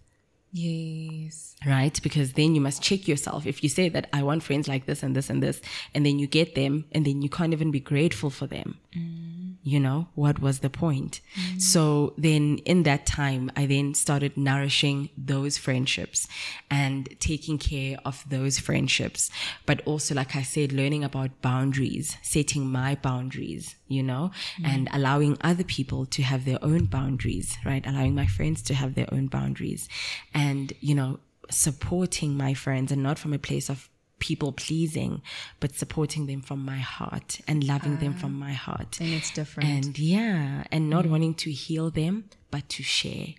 [0.51, 1.55] Yes.
[1.65, 1.99] right?
[2.01, 3.45] Because then you must check yourself.
[3.45, 5.61] If you say that I want friends like this and this and this,
[5.93, 9.55] and then you get them, and then you can't even be grateful for them, mm.
[9.63, 11.19] you know, what was the point?
[11.35, 11.61] Mm.
[11.61, 16.27] So then in that time, I then started nourishing those friendships
[16.69, 19.29] and taking care of those friendships.
[19.65, 24.31] But also, like I said, learning about boundaries, setting my boundaries, you know,
[24.61, 24.67] mm.
[24.67, 27.85] and allowing other people to have their own boundaries, right?
[27.85, 29.89] Allowing my friends to have their own boundaries
[30.37, 31.19] and, you know,
[31.49, 35.21] supporting my friends and not from a place of people pleasing,
[35.59, 38.99] but supporting them from my heart and loving them from my heart.
[38.99, 39.69] And it's different.
[39.69, 41.11] And yeah, and not mm.
[41.11, 43.35] wanting to heal them, but to share.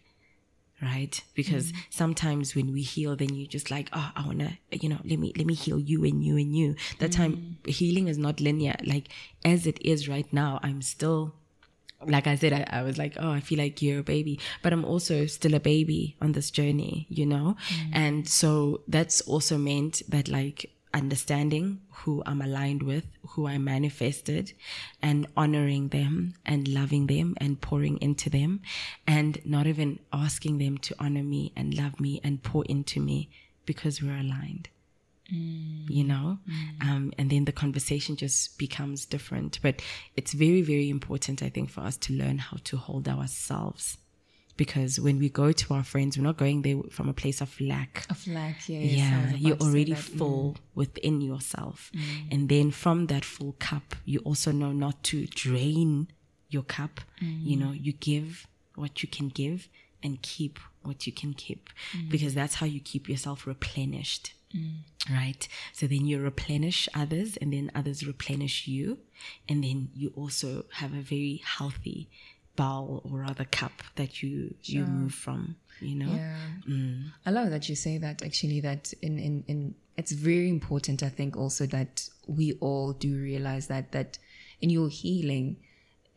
[0.81, 1.21] Right?
[1.35, 1.77] Because mm.
[1.91, 5.33] sometimes when we heal, then you just like, oh, I wanna, you know, let me
[5.37, 6.77] let me heal you and you and you.
[7.01, 7.69] That time mm.
[7.69, 8.77] healing is not linear.
[8.85, 9.09] Like
[9.45, 11.35] as it is right now, I'm still
[12.07, 14.73] like I said, I, I was like, oh, I feel like you're a baby, but
[14.73, 17.57] I'm also still a baby on this journey, you know?
[17.69, 17.91] Mm.
[17.93, 24.53] And so that's also meant that like understanding who I'm aligned with, who I manifested
[25.03, 28.61] and honoring them and loving them and pouring into them
[29.07, 33.29] and not even asking them to honor me and love me and pour into me
[33.67, 34.69] because we're aligned
[35.31, 36.39] you know?
[36.81, 39.59] Um, and then the conversation just becomes different.
[39.63, 39.83] But
[40.17, 43.99] it's very very important i think for us to learn how to hold ourselves.
[44.57, 47.61] Because when we go to our friends we're not going there from a place of
[47.61, 48.07] lack.
[48.11, 49.93] Of lack, yeah yeah you're already.
[49.93, 49.99] Mm.
[50.19, 51.93] full within yourself.
[52.31, 56.09] And then from that full cup you also know not to drain
[56.49, 57.01] your cup.
[57.21, 57.61] You Mm.
[57.61, 59.69] know you give what you can give
[60.03, 61.69] and keep what you can keep.
[61.93, 62.09] Mm.
[62.11, 64.79] because that's how you keep yourself replenished Mm.
[65.11, 65.47] right?
[65.75, 68.99] So then you replenish others and then others replenish you
[69.49, 72.09] and then you also have a very healthy
[72.57, 76.13] bowl or other cup that you you move from you know?
[76.13, 76.37] Yeah.
[76.69, 77.13] Mm.
[77.25, 81.09] I love that you say that actually that in, in, in it's very important I
[81.09, 84.19] think also that we all do realize that that
[84.61, 85.59] in your healing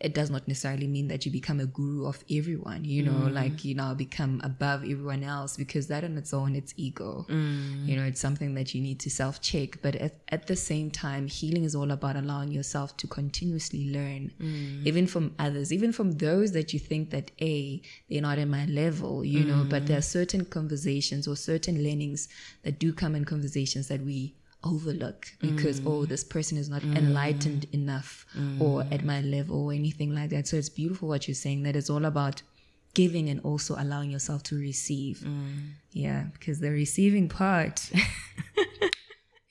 [0.01, 3.33] it does not necessarily mean that you become a guru of everyone, you know, mm.
[3.33, 7.25] like you now become above everyone else because that on its own it's ego.
[7.29, 7.87] Mm.
[7.87, 9.79] You know, it's something that you need to self check.
[9.83, 14.31] But at, at the same time, healing is all about allowing yourself to continuously learn,
[14.41, 14.85] mm.
[14.87, 18.65] even from others, even from those that you think that A, they're not in my
[18.65, 22.27] level, you know, but there are certain conversations or certain learnings
[22.63, 25.87] that do come in conversations that we overlook because mm.
[25.87, 26.95] oh this person is not mm.
[26.97, 28.25] enlightened enough
[28.59, 28.93] or mm.
[28.93, 30.47] at my level or anything like that.
[30.47, 32.41] So it's beautiful what you're saying that it's all about
[32.93, 35.25] giving and also allowing yourself to receive.
[35.91, 37.89] Yeah because the receiving part.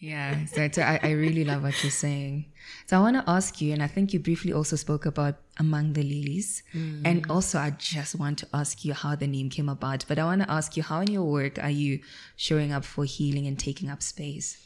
[0.03, 2.47] Yeah so, so I, I really love what you're saying.
[2.87, 5.93] So i want to ask you and i think you briefly also spoke about among
[5.93, 6.63] the lilies.
[7.05, 10.25] And also i just want to ask you how the name came about but i
[10.25, 12.01] want to ask you how in your work are you
[12.37, 14.57] showing up for healing and taking up space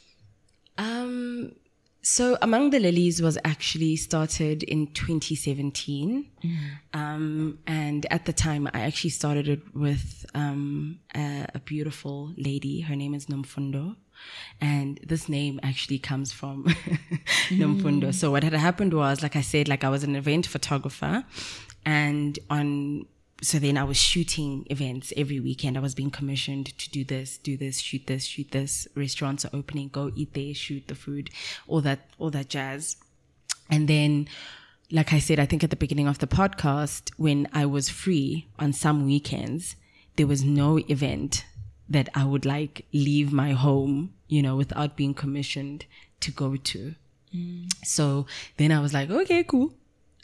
[0.77, 1.53] Um,
[2.01, 6.29] so Among the Lilies was actually started in 2017.
[6.93, 12.81] Um, and at the time, I actually started it with um, a, a beautiful lady.
[12.81, 13.95] Her name is Nomfundo.
[14.61, 16.65] And this name actually comes from
[17.49, 18.13] Nomfundo.
[18.13, 21.25] So what had happened was, like I said, like I was an event photographer
[21.85, 23.05] and on
[23.45, 25.77] so then I was shooting events every weekend.
[25.77, 28.87] I was being commissioned to do this, do this, shoot this, shoot this.
[28.95, 31.29] Restaurants are opening, go eat there, shoot the food,
[31.67, 32.97] all that, all that jazz.
[33.69, 34.27] And then,
[34.91, 38.47] like I said, I think at the beginning of the podcast, when I was free
[38.57, 39.75] on some weekends,
[40.15, 41.45] there was no event
[41.89, 45.85] that I would like leave my home, you know, without being commissioned
[46.21, 46.95] to go to.
[47.35, 47.71] Mm.
[47.83, 48.25] So
[48.57, 49.73] then I was like, okay, cool.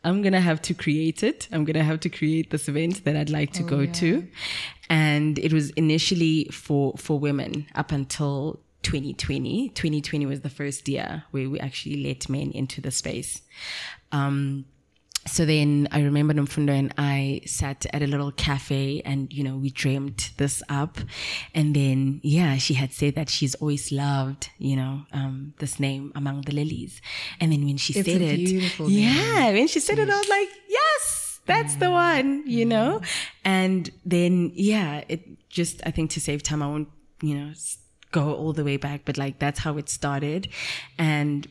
[0.04, 1.48] I'm going to have to create it.
[1.52, 3.92] I'm going to have to create this event that I'd like to oh, go yeah.
[3.94, 4.28] to.
[4.90, 9.70] And it was initially for, for women up until 2020.
[9.70, 13.42] 2020 was the first year where we actually let men into the space.
[14.12, 14.66] Um,
[15.26, 19.56] so then I remember Nomfundo and I sat at a little cafe and, you know,
[19.56, 20.98] we dreamed this up.
[21.54, 26.12] And then, yeah, she had said that she's always loved, you know, um, this name
[26.16, 27.02] among the lilies.
[27.40, 30.50] And then when she it's said it, yeah, when she said it, I was like,
[30.68, 33.02] yes, that's the one, you know?
[33.46, 36.90] And then, yeah, it just, I think to save time, I won't,
[37.22, 37.54] you know,
[38.12, 40.48] go all the way back, but like that's how it started.
[40.98, 41.48] And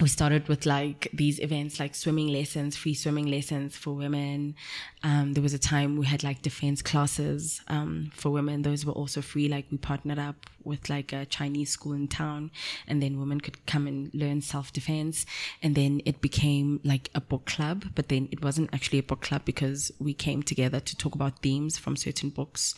[0.00, 4.54] we started with like these events like swimming lessons, free swimming lessons for women.
[5.02, 8.62] Um, there was a time we had like defense classes um, for women.
[8.62, 9.48] Those were also free.
[9.48, 12.50] Like we partnered up with like a Chinese school in town,
[12.86, 15.26] and then women could come and learn self defense.
[15.62, 19.22] And then it became like a book club, but then it wasn't actually a book
[19.22, 22.74] club because we came together to talk about themes from certain books.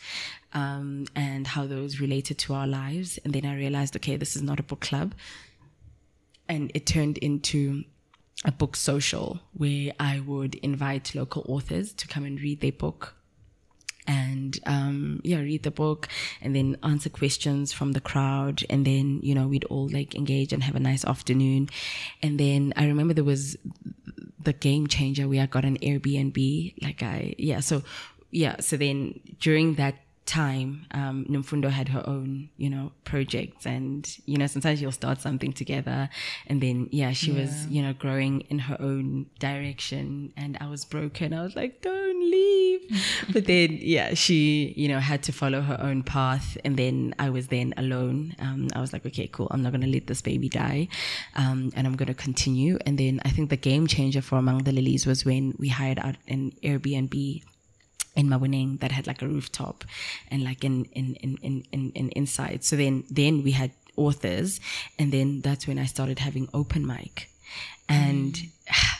[0.53, 3.17] Um, and how those related to our lives.
[3.23, 5.13] And then I realized, okay, this is not a book club
[6.51, 7.85] and it turned into
[8.43, 13.15] a book social where I would invite local authors to come and read their book
[14.05, 16.09] and um, yeah, read the book
[16.41, 18.65] and then answer questions from the crowd.
[18.69, 21.69] And then, you know, we'd all like engage and have a nice afternoon.
[22.21, 23.55] And then I remember there was
[24.43, 26.83] the game changer where I got an Airbnb.
[26.83, 27.81] Like I, yeah, so
[28.29, 34.07] yeah, so then during that time, um, Nomfundo had her own, you know, projects and,
[34.25, 36.09] you know, sometimes you'll start something together
[36.47, 37.41] and then, yeah, she yeah.
[37.41, 41.33] was, you know, growing in her own direction and I was broken.
[41.33, 42.81] I was like, don't leave.
[43.33, 47.29] but then, yeah, she, you know, had to follow her own path and then I
[47.29, 48.35] was then alone.
[48.39, 49.47] Um, I was like, okay, cool.
[49.51, 50.87] I'm not going to let this baby die.
[51.35, 52.77] Um, and I'm going to continue.
[52.85, 55.99] And then I think the game changer for Among the Lilies was when we hired
[55.99, 57.43] out an Airbnb
[58.15, 59.83] in Maboneng that had like a rooftop
[60.29, 62.63] and like in in in in in, in inside.
[62.63, 64.59] So then then we had authors,
[64.97, 67.29] and then that's when I started having open mic,
[67.89, 68.33] and.
[68.33, 68.49] Mm.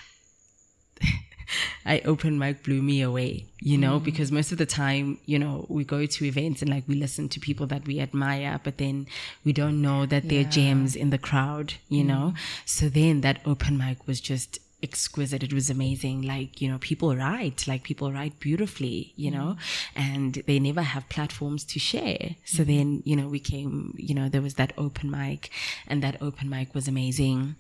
[1.86, 4.04] I open mic blew me away, you know, mm.
[4.04, 7.28] because most of the time, you know, we go to events and like we listen
[7.30, 9.08] to people that we admire, but then
[9.44, 10.30] we don't know that yeah.
[10.30, 12.08] they're gems in the crowd, you mm.
[12.08, 12.34] know.
[12.66, 15.44] So then that open mic was just exquisite.
[15.44, 16.22] It was amazing.
[16.22, 19.58] Like, you know, people write, like people write beautifully, you know,
[19.96, 22.36] and they never have platforms to share.
[22.46, 22.72] So mm-hmm.
[22.72, 25.50] then, you know, we came, you know, there was that open mic
[25.88, 27.56] and that open mic was amazing.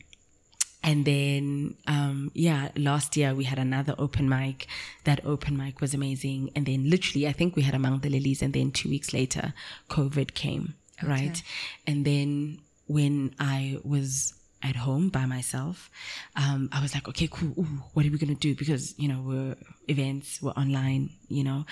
[0.84, 4.67] And then, um, yeah, last year we had another open mic.
[5.03, 6.49] That open mic was amazing.
[6.55, 8.41] And then literally, I think we had Among the Lilies.
[8.41, 9.53] And then two weeks later,
[9.89, 11.07] COVID came, okay.
[11.07, 11.43] right?
[11.86, 15.89] And then when I was at home by myself,
[16.36, 17.54] um, I was like, okay, cool.
[17.58, 18.56] Ooh, what are we going to do?
[18.56, 19.56] Because, you know, we're
[19.88, 21.65] events, we're online, you know.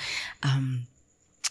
[0.43, 0.87] Um,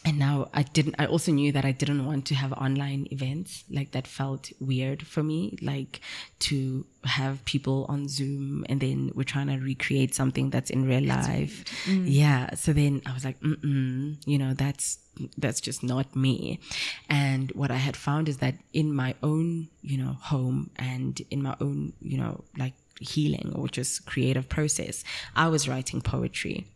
[0.04, 3.64] and now I didn't, I also knew that I didn't want to have online events.
[3.68, 6.00] Like that felt weird for me, like
[6.40, 11.02] to have people on Zoom and then we're trying to recreate something that's in real
[11.02, 11.64] life.
[11.84, 12.04] Mm.
[12.06, 12.54] Yeah.
[12.54, 14.98] So then I was like, mm you know, that's,
[15.37, 16.61] that's just not me.
[17.08, 21.42] And what I had found is that in my own, you know, home and in
[21.42, 25.02] my own, you know, like healing or just creative process,
[25.34, 26.68] I was writing poetry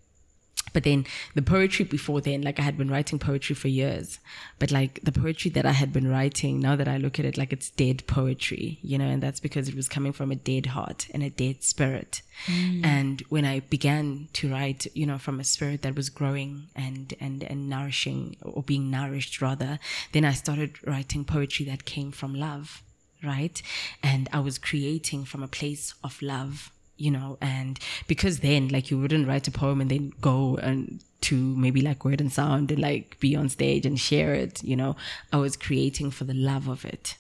[0.73, 4.19] but then the poetry before then, like I had been writing poetry for years,
[4.59, 7.37] but like the poetry that I had been writing, now that I look at it,
[7.37, 10.67] like it's dead poetry, you know, and that's because it was coming from a dead
[10.67, 12.23] heart and a dead spirit.
[12.47, 12.85] Mm.
[12.85, 17.15] And when I began to write, you know, from a spirit that was growing and,
[17.21, 19.79] and, and nourishing or being nourished rather,
[20.13, 22.83] then I started writing poetry that came from love,
[23.23, 23.61] right?
[24.03, 26.72] And I was creating from a place of love
[27.03, 31.03] you know, and because then like you wouldn't write a poem and then go and
[31.23, 34.77] to maybe like word and sound and like be on stage and share it, you
[34.77, 34.95] know,
[35.33, 37.17] I was creating for the love of it,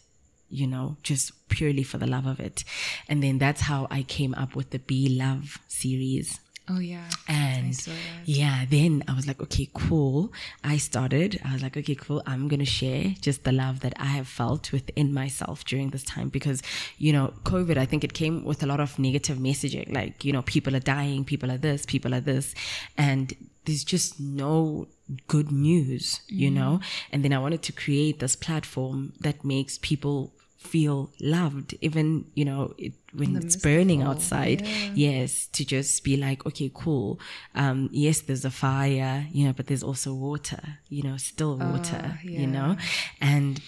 [0.48, 2.62] you know, just purely for the love of it.
[3.08, 7.08] And then that's how I came up with the Be Love series Oh yeah.
[7.28, 7.76] And
[8.24, 10.32] yeah, then I was like, okay, cool.
[10.62, 11.40] I started.
[11.44, 12.22] I was like, okay, cool.
[12.26, 16.28] I'm gonna share just the love that I have felt within myself during this time
[16.28, 16.62] because,
[16.98, 17.76] you know, COVID.
[17.76, 20.80] I think it came with a lot of negative messaging, like you know, people are
[20.80, 22.54] dying, people are this, people are this,
[22.96, 23.34] and
[23.64, 24.86] there's just no
[25.28, 26.54] good news, you Mm.
[26.54, 26.80] know?
[27.12, 30.32] And then I wanted to create this platform that makes people
[30.62, 34.66] feel loved, even, you know, it, when it's burning outside.
[34.94, 37.20] Yes, to just be like, okay, cool.
[37.54, 42.18] Um, yes, there's a fire, you know, but there's also water, you know, still water,
[42.22, 42.76] you know?
[43.20, 43.60] And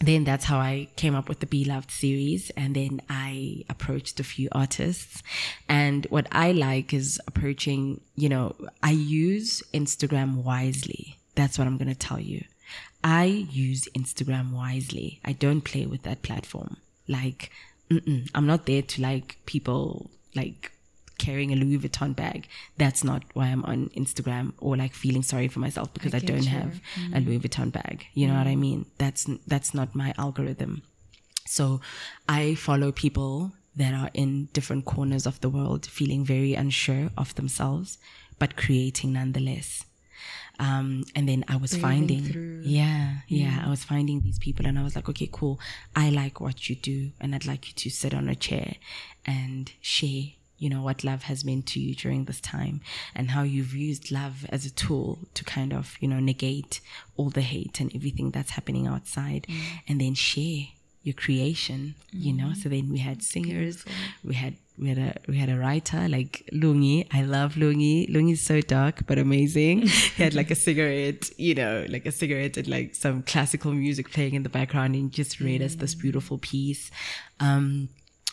[0.00, 2.50] then that's how I came up with the Be Loved series.
[2.50, 5.22] And then I approached a few artists.
[5.68, 11.18] And what I like is approaching, you know, I use Instagram wisely.
[11.34, 12.44] That's what I'm going to tell you.
[13.06, 15.20] I use Instagram wisely.
[15.24, 16.78] I don't play with that platform.
[17.06, 17.52] Like,
[18.34, 20.72] I'm not there to like people like
[21.16, 22.48] carrying a Louis Vuitton bag.
[22.78, 26.46] That's not why I'm on Instagram or like feeling sorry for myself because I, don't
[26.46, 27.14] have mm-hmm.
[27.14, 28.06] a Louis Vuitton bag.
[28.12, 28.86] You know what I mean?
[28.98, 30.82] That's that's not my algorithm.
[31.46, 31.80] So
[32.28, 37.36] I follow people that are in different corners of the world feeling very unsure of
[37.36, 37.98] themselves
[38.38, 39.85] but creating nonetheless.
[40.58, 44.82] Um, and then I was finding, yeah, yeah, I was finding these people and I
[44.82, 45.60] was like, okay, cool.
[45.94, 48.74] I like what you do and I'd like you to sit on a chair
[49.26, 50.24] and share,
[50.58, 52.80] you know, what love has meant to you during this time
[53.14, 56.80] and how you've used love as a tool to kind of, you know, negate
[57.16, 59.46] all the hate and everything that's happening outside
[59.86, 60.68] and then share
[61.02, 62.52] your creation, you know.
[62.54, 63.84] So then we had singers,
[64.24, 67.06] we had we had a we had a writer like Lungi.
[67.12, 68.10] I love Lungi.
[68.10, 69.82] Lungi's so dark but amazing.
[70.16, 74.10] he had like a cigarette, you know, like a cigarette and like some classical music
[74.10, 76.90] playing in the background and just read us this beautiful piece.
[77.40, 77.88] Um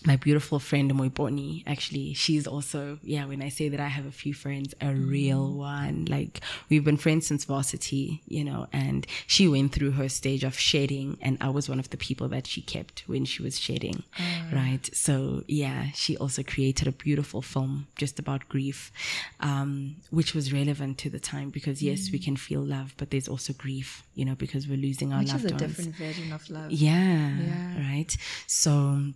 [0.06, 4.12] my beautiful friend Moiponi, actually, she's also, yeah, when I say that I have a
[4.12, 5.10] few friends, a mm.
[5.10, 6.06] real one.
[6.06, 10.58] Like, we've been friends since varsity, you know, and she went through her stage of
[10.58, 14.04] shedding, and I was one of the people that she kept when she was shedding,
[14.18, 14.54] mm.
[14.54, 14.90] right?
[14.94, 18.92] So, yeah, she also created a beautiful film just about grief,
[19.40, 22.26] um, which was relevant to the time because, yes, we mm.
[22.26, 25.46] can feel love, but there's also grief, you know, because we're losing our Which loved
[25.46, 25.62] is a ones.
[25.62, 26.72] different version of love.
[26.72, 27.80] Yeah, Yeah.
[27.90, 28.16] Right.
[28.48, 29.14] So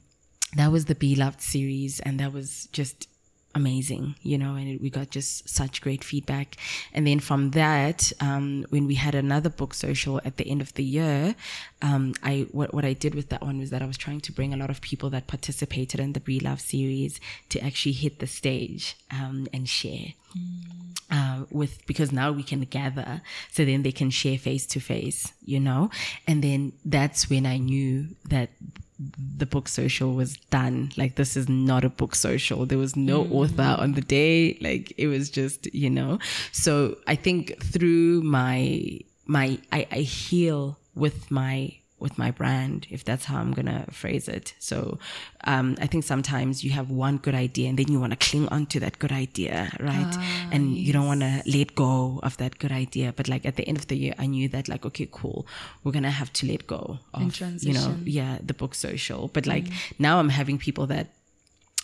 [0.55, 3.07] that was the Be Loved series, and that was just
[3.57, 6.55] amazing, you know, and we got just such great feedback.
[6.93, 10.73] And then from that, um, when we had another book social at the end of
[10.75, 11.35] the year,
[11.81, 14.31] um, I what, what I did with that one was that I was trying to
[14.31, 17.19] bring a lot of people that participated in the Be Love series
[17.49, 20.13] to actually hit the stage um, and share.
[21.09, 25.31] Uh, with because now we can gather so then they can share face to face
[25.43, 25.89] you know?
[26.27, 28.49] And then that's when i knew that
[28.99, 30.91] the book social was done.
[30.97, 32.65] Like this is not a book social.
[32.65, 33.31] There was no mm.
[33.31, 34.57] author on the day.
[34.61, 36.19] Like it was just you know.
[36.51, 43.03] So i think through my my i, I heal with my with my brand, if
[43.03, 44.53] that's how I'm gonna phrase it.
[44.59, 44.99] So
[45.45, 48.47] um, I think sometimes you have one good idea and then you want to cling
[48.49, 50.13] on to that good idea, right?
[50.51, 53.13] and you don't want to let go of that good idea.
[53.15, 55.47] But like at the end of the year, I knew that like, okay, cool,
[55.83, 57.21] we're gonna have to let go of,
[57.63, 59.29] you know, yeah, the book social.
[59.33, 59.65] But like
[59.97, 61.07] now I'm having people that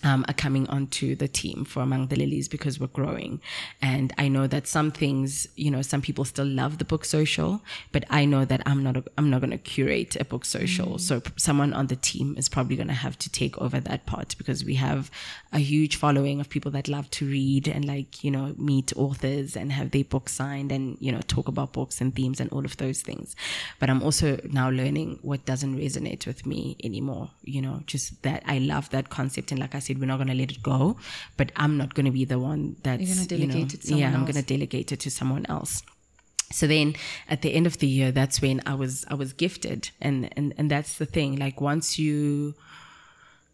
[0.03, 3.41] um, are coming onto the team for Among the Lilies because we're growing.
[3.81, 7.61] And I know that some things, you know, some people still love the book social,
[7.91, 10.97] but I know that I'm not, I'm not going to curate a book social.
[10.97, 14.05] So p- someone on the team is probably going to have to take over that
[14.05, 15.09] part because we have
[15.51, 19.55] a huge following of people that love to read and like, you know, meet authors
[19.55, 22.65] and have their books signed and, you know, talk about books and themes and all
[22.65, 23.35] of those things.
[23.79, 28.43] But I'm also now learning what doesn't resonate with me anymore, you know, just that
[28.45, 29.51] I love that concept.
[29.51, 30.97] And like I said, we're not going to let it go,
[31.37, 33.99] but I'm not going to be the one that's, you know, delegate it to someone
[33.99, 35.83] yeah, I'm going to delegate it to someone else.
[36.51, 36.95] So then
[37.27, 39.89] at the end of the year, that's when I was, I was gifted.
[39.99, 41.37] And, and, and that's the thing.
[41.37, 42.53] Like once you,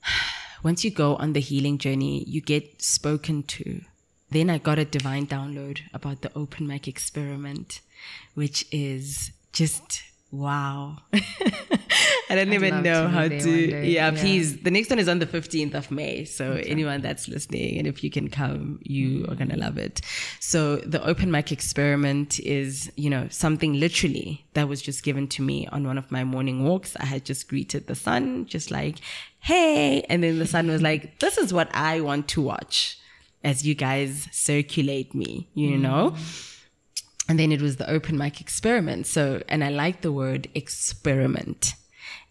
[0.64, 3.82] once you go on the healing journey, you get spoken to.
[4.32, 7.82] Then I got a divine download about the open mic experiment,
[8.36, 10.98] which is just wow.
[12.30, 13.50] I don't even know to how to.
[13.88, 14.22] Yeah, Yeah.
[14.22, 14.58] please.
[14.58, 16.26] The next one is on the 15th of May.
[16.26, 20.02] So anyone that's listening and if you can come, you are going to love it.
[20.40, 25.42] So the open mic experiment is, you know, something literally that was just given to
[25.42, 26.96] me on one of my morning walks.
[27.00, 28.98] I had just greeted the sun, just like,
[29.40, 30.02] hey.
[30.10, 32.98] And then the sun was like, this is what I want to watch
[33.44, 36.16] as you guys circulate me, you know?
[37.30, 39.06] And then it was the open mic experiment.
[39.08, 41.74] So, and I like the word experiment.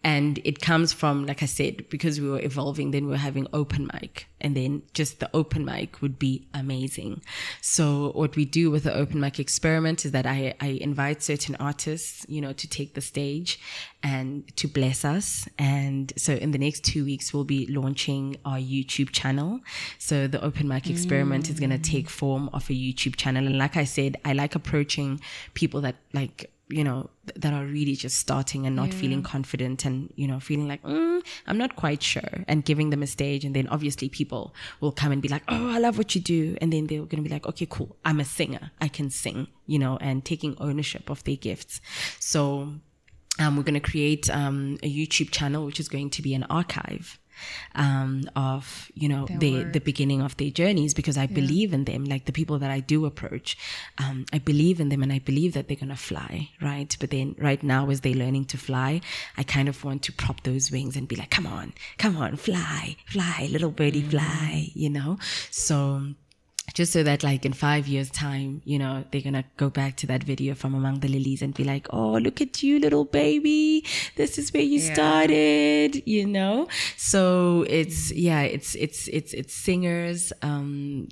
[0.05, 3.47] And it comes from, like I said, because we were evolving, then we were having
[3.53, 7.23] open mic and then just the open mic would be amazing.
[7.61, 11.57] So what we do with the open mic experiment is that I, I invite certain
[11.57, 13.61] artists, you know, to take the stage
[14.03, 15.49] and to bless us.
[15.59, 19.61] And so in the next two weeks, we'll be launching our YouTube channel.
[19.99, 21.51] So the open mic experiment mm.
[21.51, 23.45] is going to take form of a YouTube channel.
[23.47, 25.21] And like I said, I like approaching
[25.55, 28.95] people that like you know that are really just starting and not yeah.
[28.95, 33.03] feeling confident and you know feeling like mm, i'm not quite sure and giving them
[33.03, 36.15] a stage and then obviously people will come and be like oh i love what
[36.15, 38.89] you do and then they're going to be like okay cool i'm a singer i
[38.89, 41.81] can sing you know and taking ownership of their gifts
[42.19, 42.75] so
[43.41, 46.45] um, we're going to create um, a youtube channel which is going to be an
[46.45, 47.19] archive
[47.75, 51.35] um, of you know the the beginning of their journeys because I yeah.
[51.41, 52.05] believe in them.
[52.05, 53.57] Like the people that I do approach,
[53.99, 56.95] um, I believe in them and I believe that they're gonna fly, right?
[57.01, 59.01] But then right now, as they're learning to fly,
[59.37, 62.37] I kind of want to prop those wings and be like, "Come on, come on,
[62.37, 64.11] fly, fly, little birdie, mm.
[64.11, 65.19] fly," you know.
[65.51, 66.15] So
[66.75, 70.07] just so that like in five years time you know they're gonna go back to
[70.07, 73.85] that video from among the lilies and be like oh look at you little baby
[74.17, 74.95] this is where you yeah.
[74.95, 76.67] started you know
[76.97, 81.09] so it's yeah it's it's it's it's singers um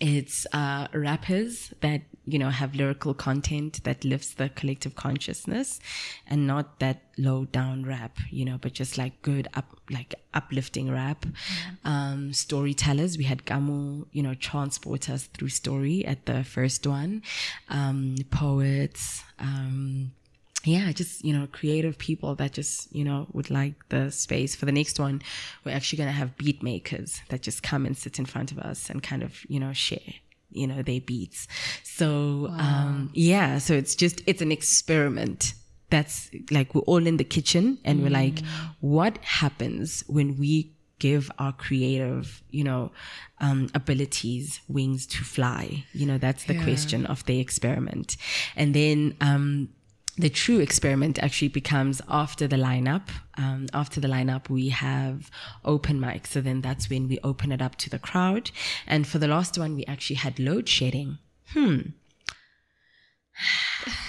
[0.00, 5.80] it's uh, rappers that you know have lyrical content that lifts the collective consciousness,
[6.26, 10.90] and not that low down rap, you know, but just like good up like uplifting
[10.90, 11.22] rap.
[11.22, 11.88] Mm-hmm.
[11.88, 17.22] Um, storytellers, we had Gamu, you know, transport us through story at the first one.
[17.68, 19.22] Um, poets.
[19.38, 20.12] Um,
[20.64, 24.56] yeah, just, you know, creative people that just, you know, would like the space.
[24.56, 25.22] For the next one,
[25.64, 28.58] we're actually going to have beat makers that just come and sit in front of
[28.58, 30.14] us and kind of, you know, share
[30.50, 31.46] you know their beats
[31.82, 32.58] so wow.
[32.58, 35.54] um yeah so it's just it's an experiment
[35.90, 38.02] that's like we're all in the kitchen and mm.
[38.04, 38.40] we're like
[38.80, 42.90] what happens when we give our creative, you know,
[43.40, 45.84] um, abilities wings to fly?
[45.92, 46.64] You know, that's the yeah.
[46.64, 48.16] question of the experiment.
[48.56, 49.68] And then, um,
[50.18, 53.08] the true experiment actually becomes after the lineup.
[53.36, 55.30] Um, after the lineup, we have
[55.64, 56.26] open mic.
[56.26, 58.50] So then that's when we open it up to the crowd.
[58.86, 61.18] And for the last one, we actually had load shedding.
[61.52, 61.80] Hmm.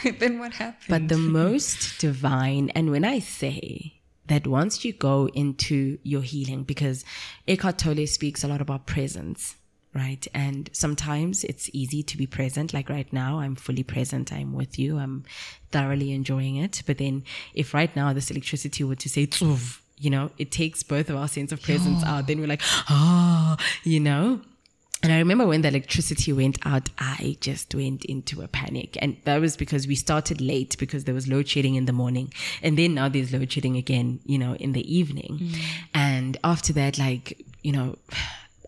[0.20, 0.88] then what happened?
[0.90, 6.64] But the most divine, and when I say that once you go into your healing,
[6.64, 7.06] because
[7.48, 9.56] Eckhart Tolle speaks a lot about presence
[9.94, 10.28] right?
[10.34, 12.74] And sometimes it's easy to be present.
[12.74, 14.32] Like right now, I'm fully present.
[14.32, 14.98] I'm with you.
[14.98, 15.24] I'm
[15.72, 16.84] thoroughly enjoying it.
[16.86, 17.24] But then
[17.54, 19.28] if right now this electricity were to say,
[19.98, 22.18] you know, it takes both of our sense of presence yeah.
[22.18, 22.28] out.
[22.28, 24.42] Then we're like, oh, you know?
[25.02, 28.98] And I remember when the electricity went out, I just went into a panic.
[29.02, 32.34] And that was because we started late because there was load shedding in the morning.
[32.62, 35.40] And then now there's load shedding again, you know, in the evening.
[35.42, 35.62] Mm.
[35.94, 37.98] And after that, like, you know,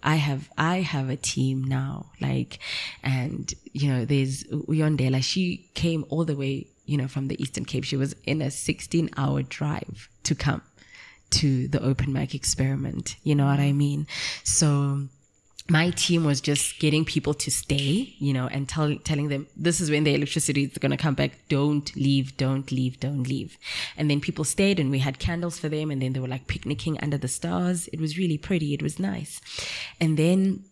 [0.03, 2.59] I have I have a team now, like,
[3.03, 5.23] and you know, there's Uyondela.
[5.23, 7.83] She came all the way, you know, from the Eastern Cape.
[7.83, 10.61] She was in a 16 hour drive to come
[11.31, 13.15] to the open mic experiment.
[13.23, 14.07] You know what I mean?
[14.43, 15.07] So
[15.71, 19.79] my team was just getting people to stay, you know, and tell, telling them this
[19.79, 21.31] is when the electricity is going to come back.
[21.47, 23.57] Don't leave, don't leave, don't leave.
[23.95, 25.89] And then people stayed and we had candles for them.
[25.89, 27.87] And then they were like picnicking under the stars.
[27.93, 28.73] It was really pretty.
[28.73, 29.39] It was nice.
[30.01, 30.65] And then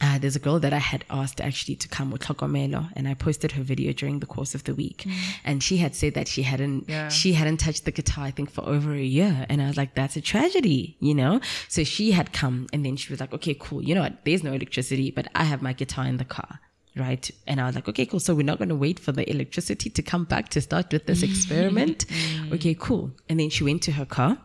[0.00, 3.14] uh, there's a girl that I had asked actually to come with Tlhokomelo, and I
[3.14, 5.04] posted her video during the course of the week.
[5.06, 5.12] Mm.
[5.44, 7.08] And she had said that she hadn't, yeah.
[7.08, 9.44] she hadn't touched the guitar, I think, for over a year.
[9.48, 11.40] And I was like, that's a tragedy, you know?
[11.68, 13.82] So she had come, and then she was like, okay, cool.
[13.82, 14.24] You know what?
[14.24, 16.60] There's no electricity, but I have my guitar in the car.
[16.96, 17.30] Right.
[17.46, 18.20] And I was like, okay, cool.
[18.20, 21.06] So we're not going to wait for the electricity to come back to start with
[21.06, 22.06] this experiment.
[22.08, 22.54] Mm.
[22.54, 23.12] Okay, cool.
[23.28, 24.38] And then she went to her car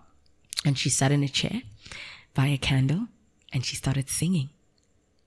[0.64, 1.64] and she sat in a chair
[2.36, 3.08] by a candle
[3.51, 4.49] and she started singing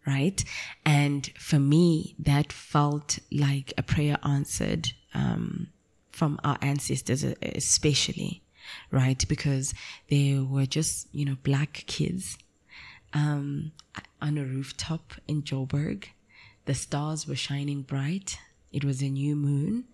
[0.08, 0.42] right?
[0.86, 5.68] And for me, that felt like a prayer answered um,
[6.10, 8.42] from our ancestors, especially,
[8.90, 9.22] right?
[9.28, 9.74] Because
[10.08, 12.38] they were just, you know, black kids
[13.12, 13.72] um,
[14.22, 16.06] on a rooftop in Joburg.
[16.64, 18.38] The stars were shining bright.
[18.72, 19.84] It was a new moon.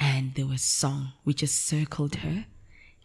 [0.00, 1.12] And there was song.
[1.24, 2.46] We just circled her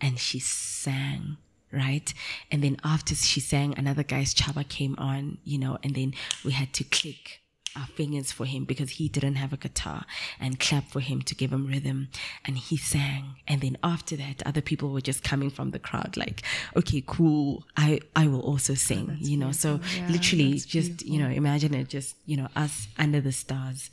[0.02, 1.38] and she sang
[1.74, 2.14] right?
[2.52, 6.14] And then after she sang, another guy's chaba came on, you know, and then
[6.46, 7.42] we had to click
[7.76, 10.06] our fingers for him because he didn't have a guitar
[10.40, 12.08] and clap for him to give him rhythm
[12.46, 16.16] and he sang and then after that other people were just coming from the crowd
[16.16, 16.44] like
[16.76, 19.80] okay cool i i will also oh, sing oh, you know beautiful.
[19.80, 21.08] so yeah, literally just beautiful.
[21.08, 23.90] you know imagine it just you know us under the stars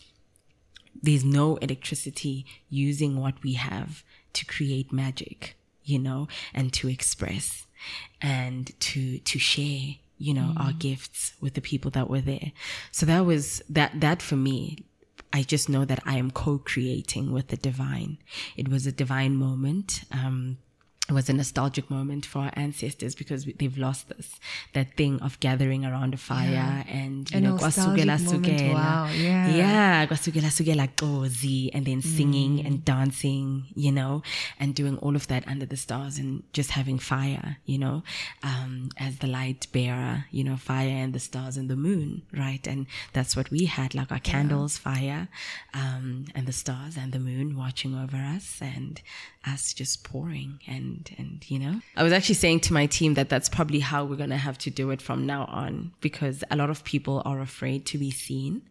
[1.02, 4.04] there's no electricity using what we have
[4.34, 5.56] to create magic
[5.90, 7.66] you know, and to express
[8.20, 12.52] and to, to share, you know, our gifts with the people that were there.
[12.90, 14.84] So that was that, that for me,
[15.32, 18.18] I just know that I am co-creating with the divine.
[18.56, 20.02] It was a divine moment.
[20.12, 20.58] Um,
[21.10, 24.28] it was a nostalgic moment for our ancestors because they've lost this
[24.76, 26.84] that thing of gathering around a fire Yeah.
[27.00, 29.56] and you A know kwasukela sukela wow, yeah.
[29.62, 32.66] yeah kwasukela sukela xozi and then singing Mm.
[32.66, 34.22] and dancing you know
[34.60, 37.96] and doing all of that under the stars and just having fire you know
[38.50, 38.72] um
[39.06, 42.80] as the light bearer you know fire and the stars and the moon right and
[43.14, 45.22] that's what we had like our candles fire
[45.74, 49.00] um and the stars and the moon watching over us and
[49.52, 51.80] us just pouring and and you know?
[51.96, 54.58] I was actually saying to my team that that's probably how we're going to have
[54.58, 58.10] to do it from now on because a lot of people are afraid to be
[58.10, 58.62] seen.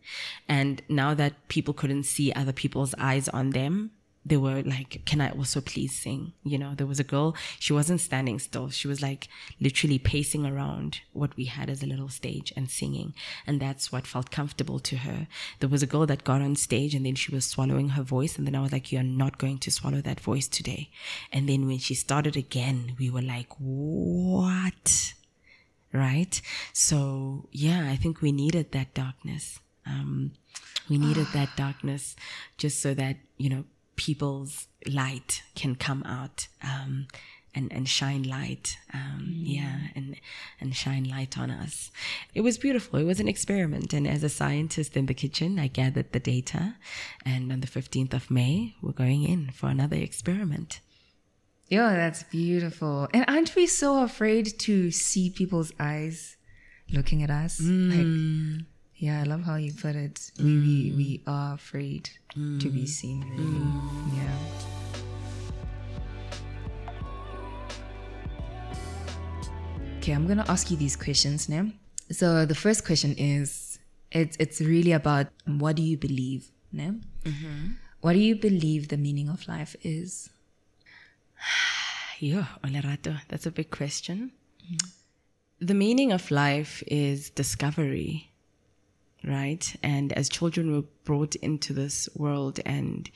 [0.48, 3.92] And now that people couldn't see other people's eyes on them
[4.30, 6.34] they were like, Can I also please sing?
[6.44, 8.70] You know, there was a girl, she wasn't standing still.
[8.70, 9.28] She was like
[9.60, 13.14] literally pacing around what we had as a little stage and singing.
[13.46, 15.28] And that's what felt comfortable to her.
[15.60, 18.38] There was a girl that got on stage and then she was swallowing her voice.
[18.38, 20.90] And then I was like, You're not going to swallow that voice today.
[21.32, 25.14] And then when she started again, we were like, What?
[25.92, 26.40] Right?
[26.72, 29.60] So, yeah, I think we needed that darkness.
[29.88, 30.34] Um,
[30.88, 32.16] we needed that darkness
[32.58, 33.64] just so that, you know,
[34.00, 37.06] people's light can come out um,
[37.54, 38.78] and, and shine light.
[38.93, 40.16] Um, Yeah, and,
[40.62, 41.91] and shine light on us.
[42.34, 42.97] It was beautiful.
[42.97, 43.91] It was an experiment.
[43.93, 46.76] And as a scientist in the kitchen, I gathered the data.
[47.26, 50.80] And on the 15th of May, we're going in for another experiment.
[51.68, 53.10] Yeah, that's beautiful.
[53.14, 56.38] And aren't we so afraid to see people's eyes
[56.89, 57.60] looking at us?
[57.62, 58.66] Like,
[59.00, 60.32] yeah, I love how you put it.
[60.38, 60.97] We, we, mm.
[60.97, 62.88] we are afraid to be mm.
[62.88, 63.43] seen, really.
[63.43, 64.18] Mm.
[64.18, 64.38] Yeah.
[69.97, 71.68] Okay, I'm gonna ask you these questions now.
[72.12, 73.80] So the first question is,
[74.12, 76.95] it's it's really about what do you believe, no?
[77.24, 77.72] Mm-hmm.
[78.02, 80.30] What do you believe the meaning of life is?
[82.22, 84.34] Yeah, Olerato, that's a big question.
[85.62, 88.29] The meaning of life is discovery,
[89.24, 89.76] right?
[89.84, 93.10] And as children, we're brought into this world and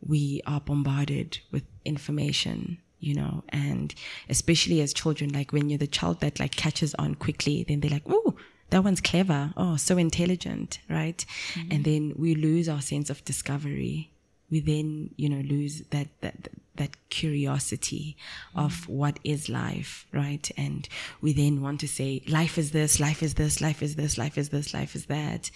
[0.00, 3.94] we are bombarded with information, you know, and
[4.28, 7.90] especially as children, like when you're the child that like catches on quickly, then they're
[7.90, 8.34] like, oh,
[8.70, 9.52] that one's clever.
[9.56, 11.24] Oh, so intelligent, right?
[11.54, 11.72] Mm-hmm.
[11.72, 14.10] And then we lose our sense of discovery.
[14.50, 18.16] We then, you know, lose that, that, that curiosity
[18.54, 20.48] of what is life, right?
[20.56, 20.88] And
[21.20, 24.38] we then want to say, life is this, life is this, life is this, life
[24.38, 25.50] is this, life is that.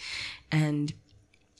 [0.51, 0.93] And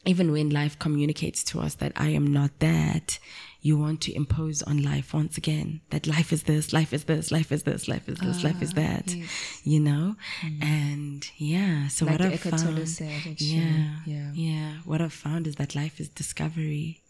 [0.06, 3.20] even when life communicates to us that I am not that,
[3.62, 7.32] you want to impose on life once again that life is this, life is this,
[7.32, 9.16] life is this, life is this, life is that,
[9.64, 10.16] you know?
[10.60, 14.32] And yeah, so Like what I've found, said, yeah, Yeah.
[14.34, 17.01] yeah, what I've found is that life is discovery,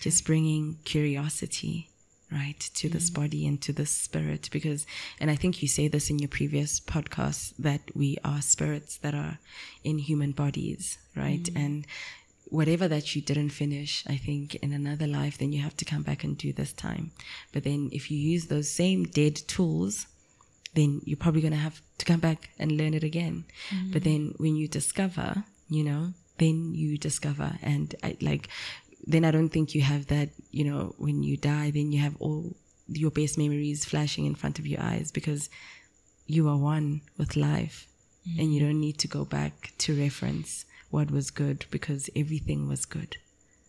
[0.00, 1.88] just bringing curiosity,
[2.30, 3.22] right, to this mm-hmm.
[3.22, 4.48] body and to this spirit.
[4.52, 4.86] Because,
[5.20, 9.14] and I think you say this in your previous podcast that we are spirits that
[9.14, 9.38] are
[9.84, 11.42] in human bodies, right?
[11.42, 11.64] Mm-hmm.
[11.64, 11.86] And
[12.46, 16.02] whatever that you didn't finish, I think in another life, then you have to come
[16.02, 17.12] back and do this time.
[17.52, 20.06] But then if you use those same dead tools,
[20.74, 23.44] then you're probably going to have to come back and learn it again.
[23.70, 24.10] But mm-hmm.
[24.10, 27.58] then when you discover, you know, then you discover.
[27.62, 28.48] And I like,
[29.04, 32.16] then I don't think you have that, you know, when you die, then you have
[32.20, 32.56] all
[32.88, 35.48] your best memories flashing in front of your eyes because
[36.26, 37.86] you are one with life
[38.38, 38.68] and you mm-hmm.
[38.68, 43.16] don't need to go back to reference what was good because everything was good.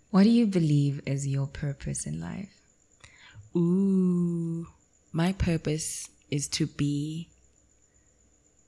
[0.09, 2.49] What do you believe is your purpose in life?
[3.55, 4.67] Ooh,
[5.11, 7.29] my purpose is to be.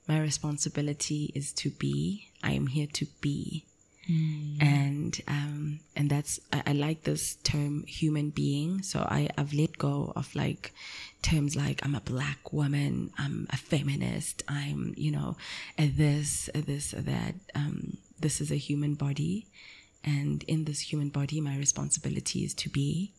[0.06, 2.30] My responsibility is to be.
[2.42, 3.64] I am here to be.
[4.60, 8.82] And um and that's I, I like this term human being.
[8.82, 10.72] So I, I've let go of like
[11.22, 15.36] terms like I'm a black woman, I'm a feminist, I'm, you know,
[15.78, 17.34] a this, a this, a that.
[17.54, 19.46] Um, this is a human body.
[20.04, 23.12] And in this human body, my responsibility is to be.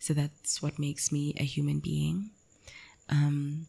[0.00, 2.30] So that's what makes me a human being.
[3.08, 3.66] Um,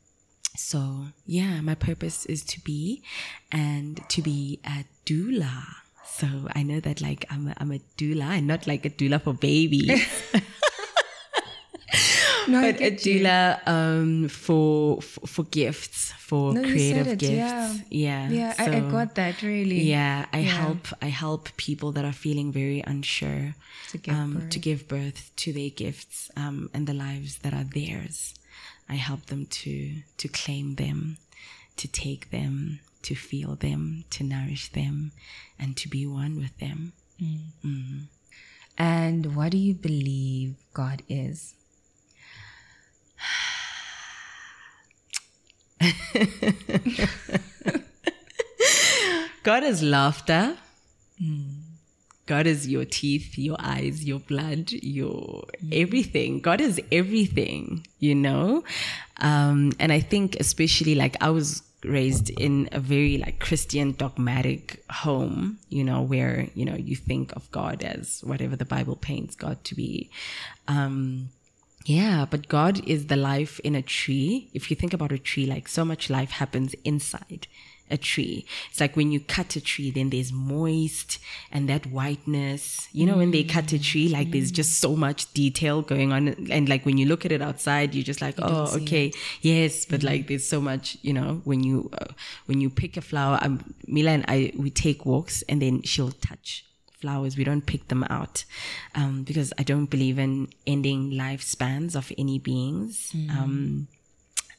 [0.58, 3.04] so yeah, my purpose is to be
[3.52, 5.64] and to be a doula.
[6.08, 9.22] So I know that like I'm a, I'm a doula and not like a doula
[9.22, 10.02] for babies.
[12.48, 17.34] No, but a doula um, for, for for gifts for No, creative it, gifts.
[17.34, 17.74] yeah.
[17.90, 19.82] Yeah, Yeah, I, I got that really.
[19.82, 20.50] Yeah, I Yeah.
[20.62, 23.56] help I help people that are feeling very unsure
[23.92, 24.50] To give um, birth.
[24.52, 28.36] to give birth to their gifts um, and the lives that are theirs.
[28.88, 31.18] I help them to to claim them,
[31.78, 35.12] to take them, to feel them, to nourish them,
[35.60, 36.94] and to be one with them.
[37.22, 38.08] Mm.
[38.78, 41.54] And what do you believe God is?
[49.44, 50.58] God is laughter.
[52.26, 56.40] God is your teeth, your eyes, your blood, your everything.
[56.40, 58.64] God is everything, you know?
[59.18, 64.84] Um, and I think, especially like I was raised in a very like Christian dogmatic
[64.90, 69.36] home, you know, where, you know, you think of God as whatever the Bible paints
[69.36, 70.10] God to be.
[70.68, 71.30] Um,
[71.86, 74.50] yeah, but God is the life in a tree.
[74.54, 77.48] If you think about a tree, like so much life happens inside
[77.90, 78.46] a tree.
[78.70, 81.20] It's like when you cut a tree, then there's moist
[81.52, 82.88] and that whiteness.
[82.92, 86.30] You know, when they cut a tree, like there's just so much detail going on.
[86.50, 89.12] And like when you look at it outside, you're just like, oh, okay,
[89.42, 89.86] yes.
[89.86, 92.14] But like there's so much, you know, when you, uh,
[92.48, 96.12] when you pick a flower, um, Mila and I, we take walks and then she'll
[96.12, 96.66] touch
[97.00, 97.38] flowers.
[97.38, 98.46] We don't pick them out
[98.96, 103.12] um, because I don't believe in ending lifespans of any beings.
[103.30, 103.88] Um,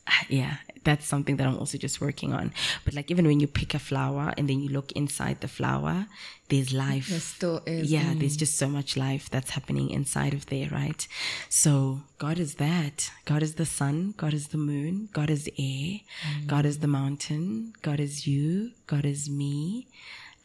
[0.28, 2.52] yeah, that's something that I'm also just working on.
[2.84, 6.06] But like even when you pick a flower and then you look inside the flower,
[6.48, 7.08] there's life.
[7.08, 7.90] There still is.
[7.90, 11.06] Yeah, there's just so much life that's happening inside of there, right?
[11.48, 13.10] So God is that.
[13.24, 14.14] God is the sun.
[14.16, 15.08] God is the moon.
[15.12, 16.00] God is air.
[16.46, 17.72] God is the mountain.
[17.82, 18.70] God is you.
[18.86, 19.88] God is me.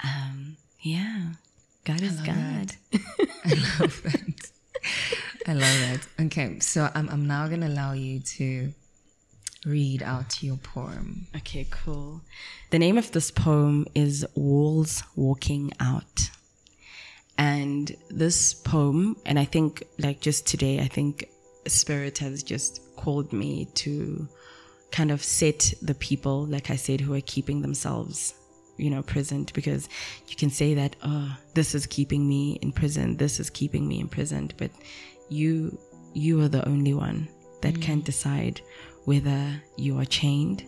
[0.03, 1.33] Um, yeah.
[1.83, 2.73] God is God.
[3.45, 4.51] I love that.
[5.47, 6.07] I love that.
[6.25, 8.73] Okay, so I'm, I'm now going to allow you to
[9.65, 11.27] read out your poem.
[11.35, 12.21] Okay, cool.
[12.71, 16.29] The name of this poem is Walls Walking Out.
[17.37, 21.29] And this poem, and I think like just today, I think
[21.67, 24.27] Spirit has just called me to
[24.91, 28.33] kind of set the people, like I said, who are keeping themselves,
[28.77, 29.87] you know, present because
[30.27, 33.99] you can say that, oh, this is keeping me in prison, this is keeping me
[33.99, 34.71] imprisoned, but
[35.29, 35.77] you,
[36.13, 37.27] you are the only one
[37.61, 38.05] that can mm.
[38.05, 38.61] decide
[39.05, 40.63] whether you are chained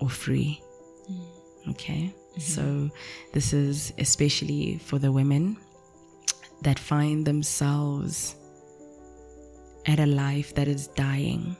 [0.00, 0.62] or free.
[1.10, 1.70] Mm.
[1.70, 2.14] Okay.
[2.30, 2.40] Mm-hmm.
[2.40, 2.90] So
[3.32, 5.56] this is especially for the women
[6.62, 8.36] that find themselves
[9.86, 11.56] at a life that is dying,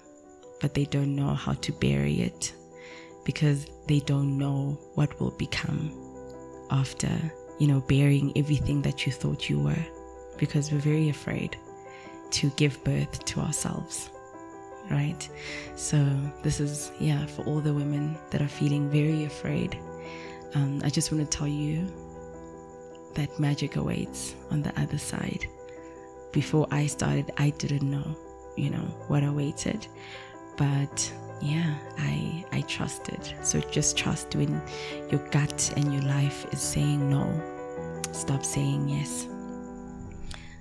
[0.60, 2.52] but they don't know how to bury it
[3.24, 5.92] because they don't know what will become
[6.70, 7.10] after,
[7.58, 9.84] you know, burying everything that you thought you were
[10.38, 11.56] because we're very afraid
[12.30, 14.10] to give birth to ourselves
[14.90, 15.28] right?
[15.76, 15.96] So
[16.42, 19.78] this is yeah for all the women that are feeling very afraid.
[20.54, 21.86] Um, I just want to tell you
[23.14, 25.46] that magic awaits on the other side.
[26.32, 28.16] Before I started, I didn't know,
[28.56, 29.86] you know, what awaited,
[30.56, 33.34] but yeah, I I trusted.
[33.42, 34.60] So just trust when
[35.10, 37.26] your gut and your life is saying no.
[38.12, 39.26] Stop saying yes.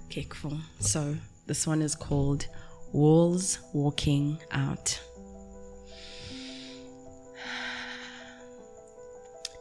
[0.06, 0.58] Okay, cool.
[0.80, 1.16] So
[1.46, 2.48] this one is called
[2.92, 5.00] Walls Walking Out.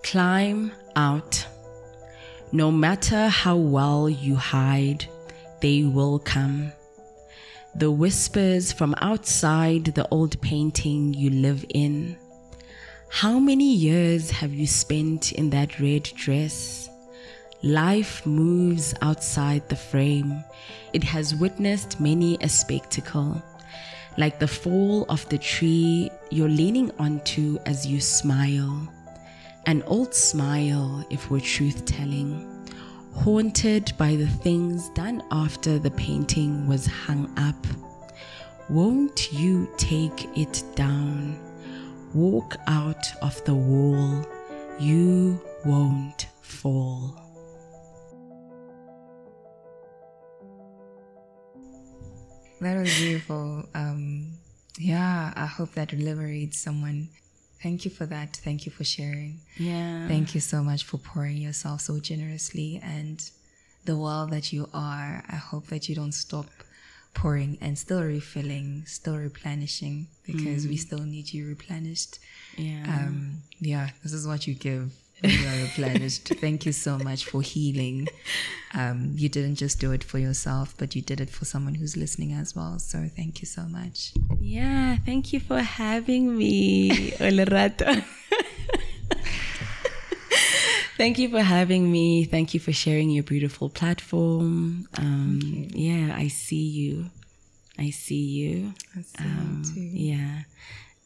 [0.02, 1.46] Climb out.
[2.52, 5.04] No matter how well you hide,
[5.60, 6.72] they will come.
[7.74, 12.16] The whispers from outside the old painting you live in.
[13.10, 16.88] How many years have you spent in that red dress?
[17.64, 20.44] Life moves outside the frame.
[20.92, 23.42] It has witnessed many a spectacle.
[24.16, 28.86] Like the fall of the tree you're leaning onto as you smile.
[29.66, 32.46] An old smile, if we're truth telling.
[33.16, 37.66] Haunted by the things done after the painting was hung up.
[38.70, 41.36] Won't you take it down?
[42.14, 44.24] Walk out of the wall.
[44.78, 47.27] You won't fall.
[52.60, 53.64] That was beautiful.
[53.74, 54.32] Um,
[54.78, 57.08] yeah, I hope that liberates someone.
[57.62, 58.36] Thank you for that.
[58.36, 59.40] Thank you for sharing.
[59.56, 60.06] Yeah.
[60.06, 63.28] Thank you so much for pouring yourself so generously and
[63.84, 65.24] the well that you are.
[65.28, 66.46] I hope that you don't stop
[67.14, 72.18] pouring and still refilling, still replenishing because we still need you replenished.
[72.56, 72.84] Yeah.
[72.86, 74.92] Um, yeah, this is what you give.
[75.22, 76.28] You are replenished.
[76.40, 78.08] Thank you so much for healing.
[78.74, 81.96] Um, you didn't just do it for yourself, but you did it for someone who's
[81.96, 82.78] listening as well.
[82.78, 84.12] So thank you so much.
[84.40, 88.04] Yeah, thank you for having me, Olerato.
[90.96, 92.24] thank you for having me.
[92.24, 94.88] Thank you for sharing your beautiful platform.
[94.96, 95.40] Um,
[95.72, 97.06] yeah, I see you.
[97.78, 98.74] I see you.
[98.96, 99.80] I see um, you too.
[99.80, 100.42] Yeah.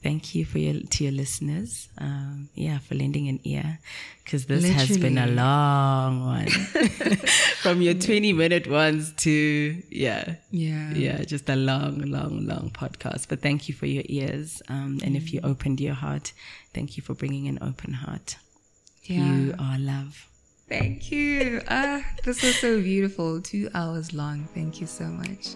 [0.03, 1.89] Thank you for your to your listeners.
[1.97, 3.79] Um, yeah, for lending an ear,
[4.25, 4.87] because this Literally.
[4.87, 6.47] has been a long one.
[7.63, 13.29] From your twenty minute ones to yeah, yeah, yeah, just a long, long, long podcast.
[13.29, 14.61] But thank you for your ears.
[14.69, 15.49] Um, and if you mm.
[15.49, 16.33] opened your heart,
[16.75, 18.37] thank you for bringing an open heart.
[19.05, 19.25] Yeah.
[19.25, 20.29] You are love.
[20.69, 21.61] Thank you.
[21.69, 23.41] Ah, this was so beautiful.
[23.41, 24.49] Two hours long.
[24.55, 25.55] Thank you so much.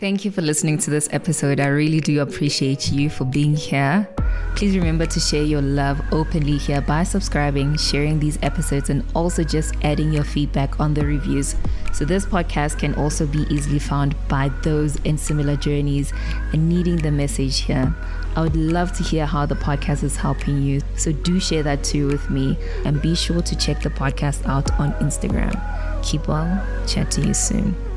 [0.00, 1.58] Thank you for listening to this episode.
[1.58, 4.08] I really do appreciate you for being here.
[4.54, 9.42] Please remember to share your love openly here by subscribing, sharing these episodes, and also
[9.42, 11.56] just adding your feedback on the reviews.
[11.92, 16.12] So, this podcast can also be easily found by those in similar journeys
[16.52, 17.92] and needing the message here.
[18.36, 20.80] I would love to hear how the podcast is helping you.
[20.96, 24.70] So, do share that too with me and be sure to check the podcast out
[24.78, 25.58] on Instagram.
[26.04, 26.64] Keep well.
[26.86, 27.87] Chat to you soon.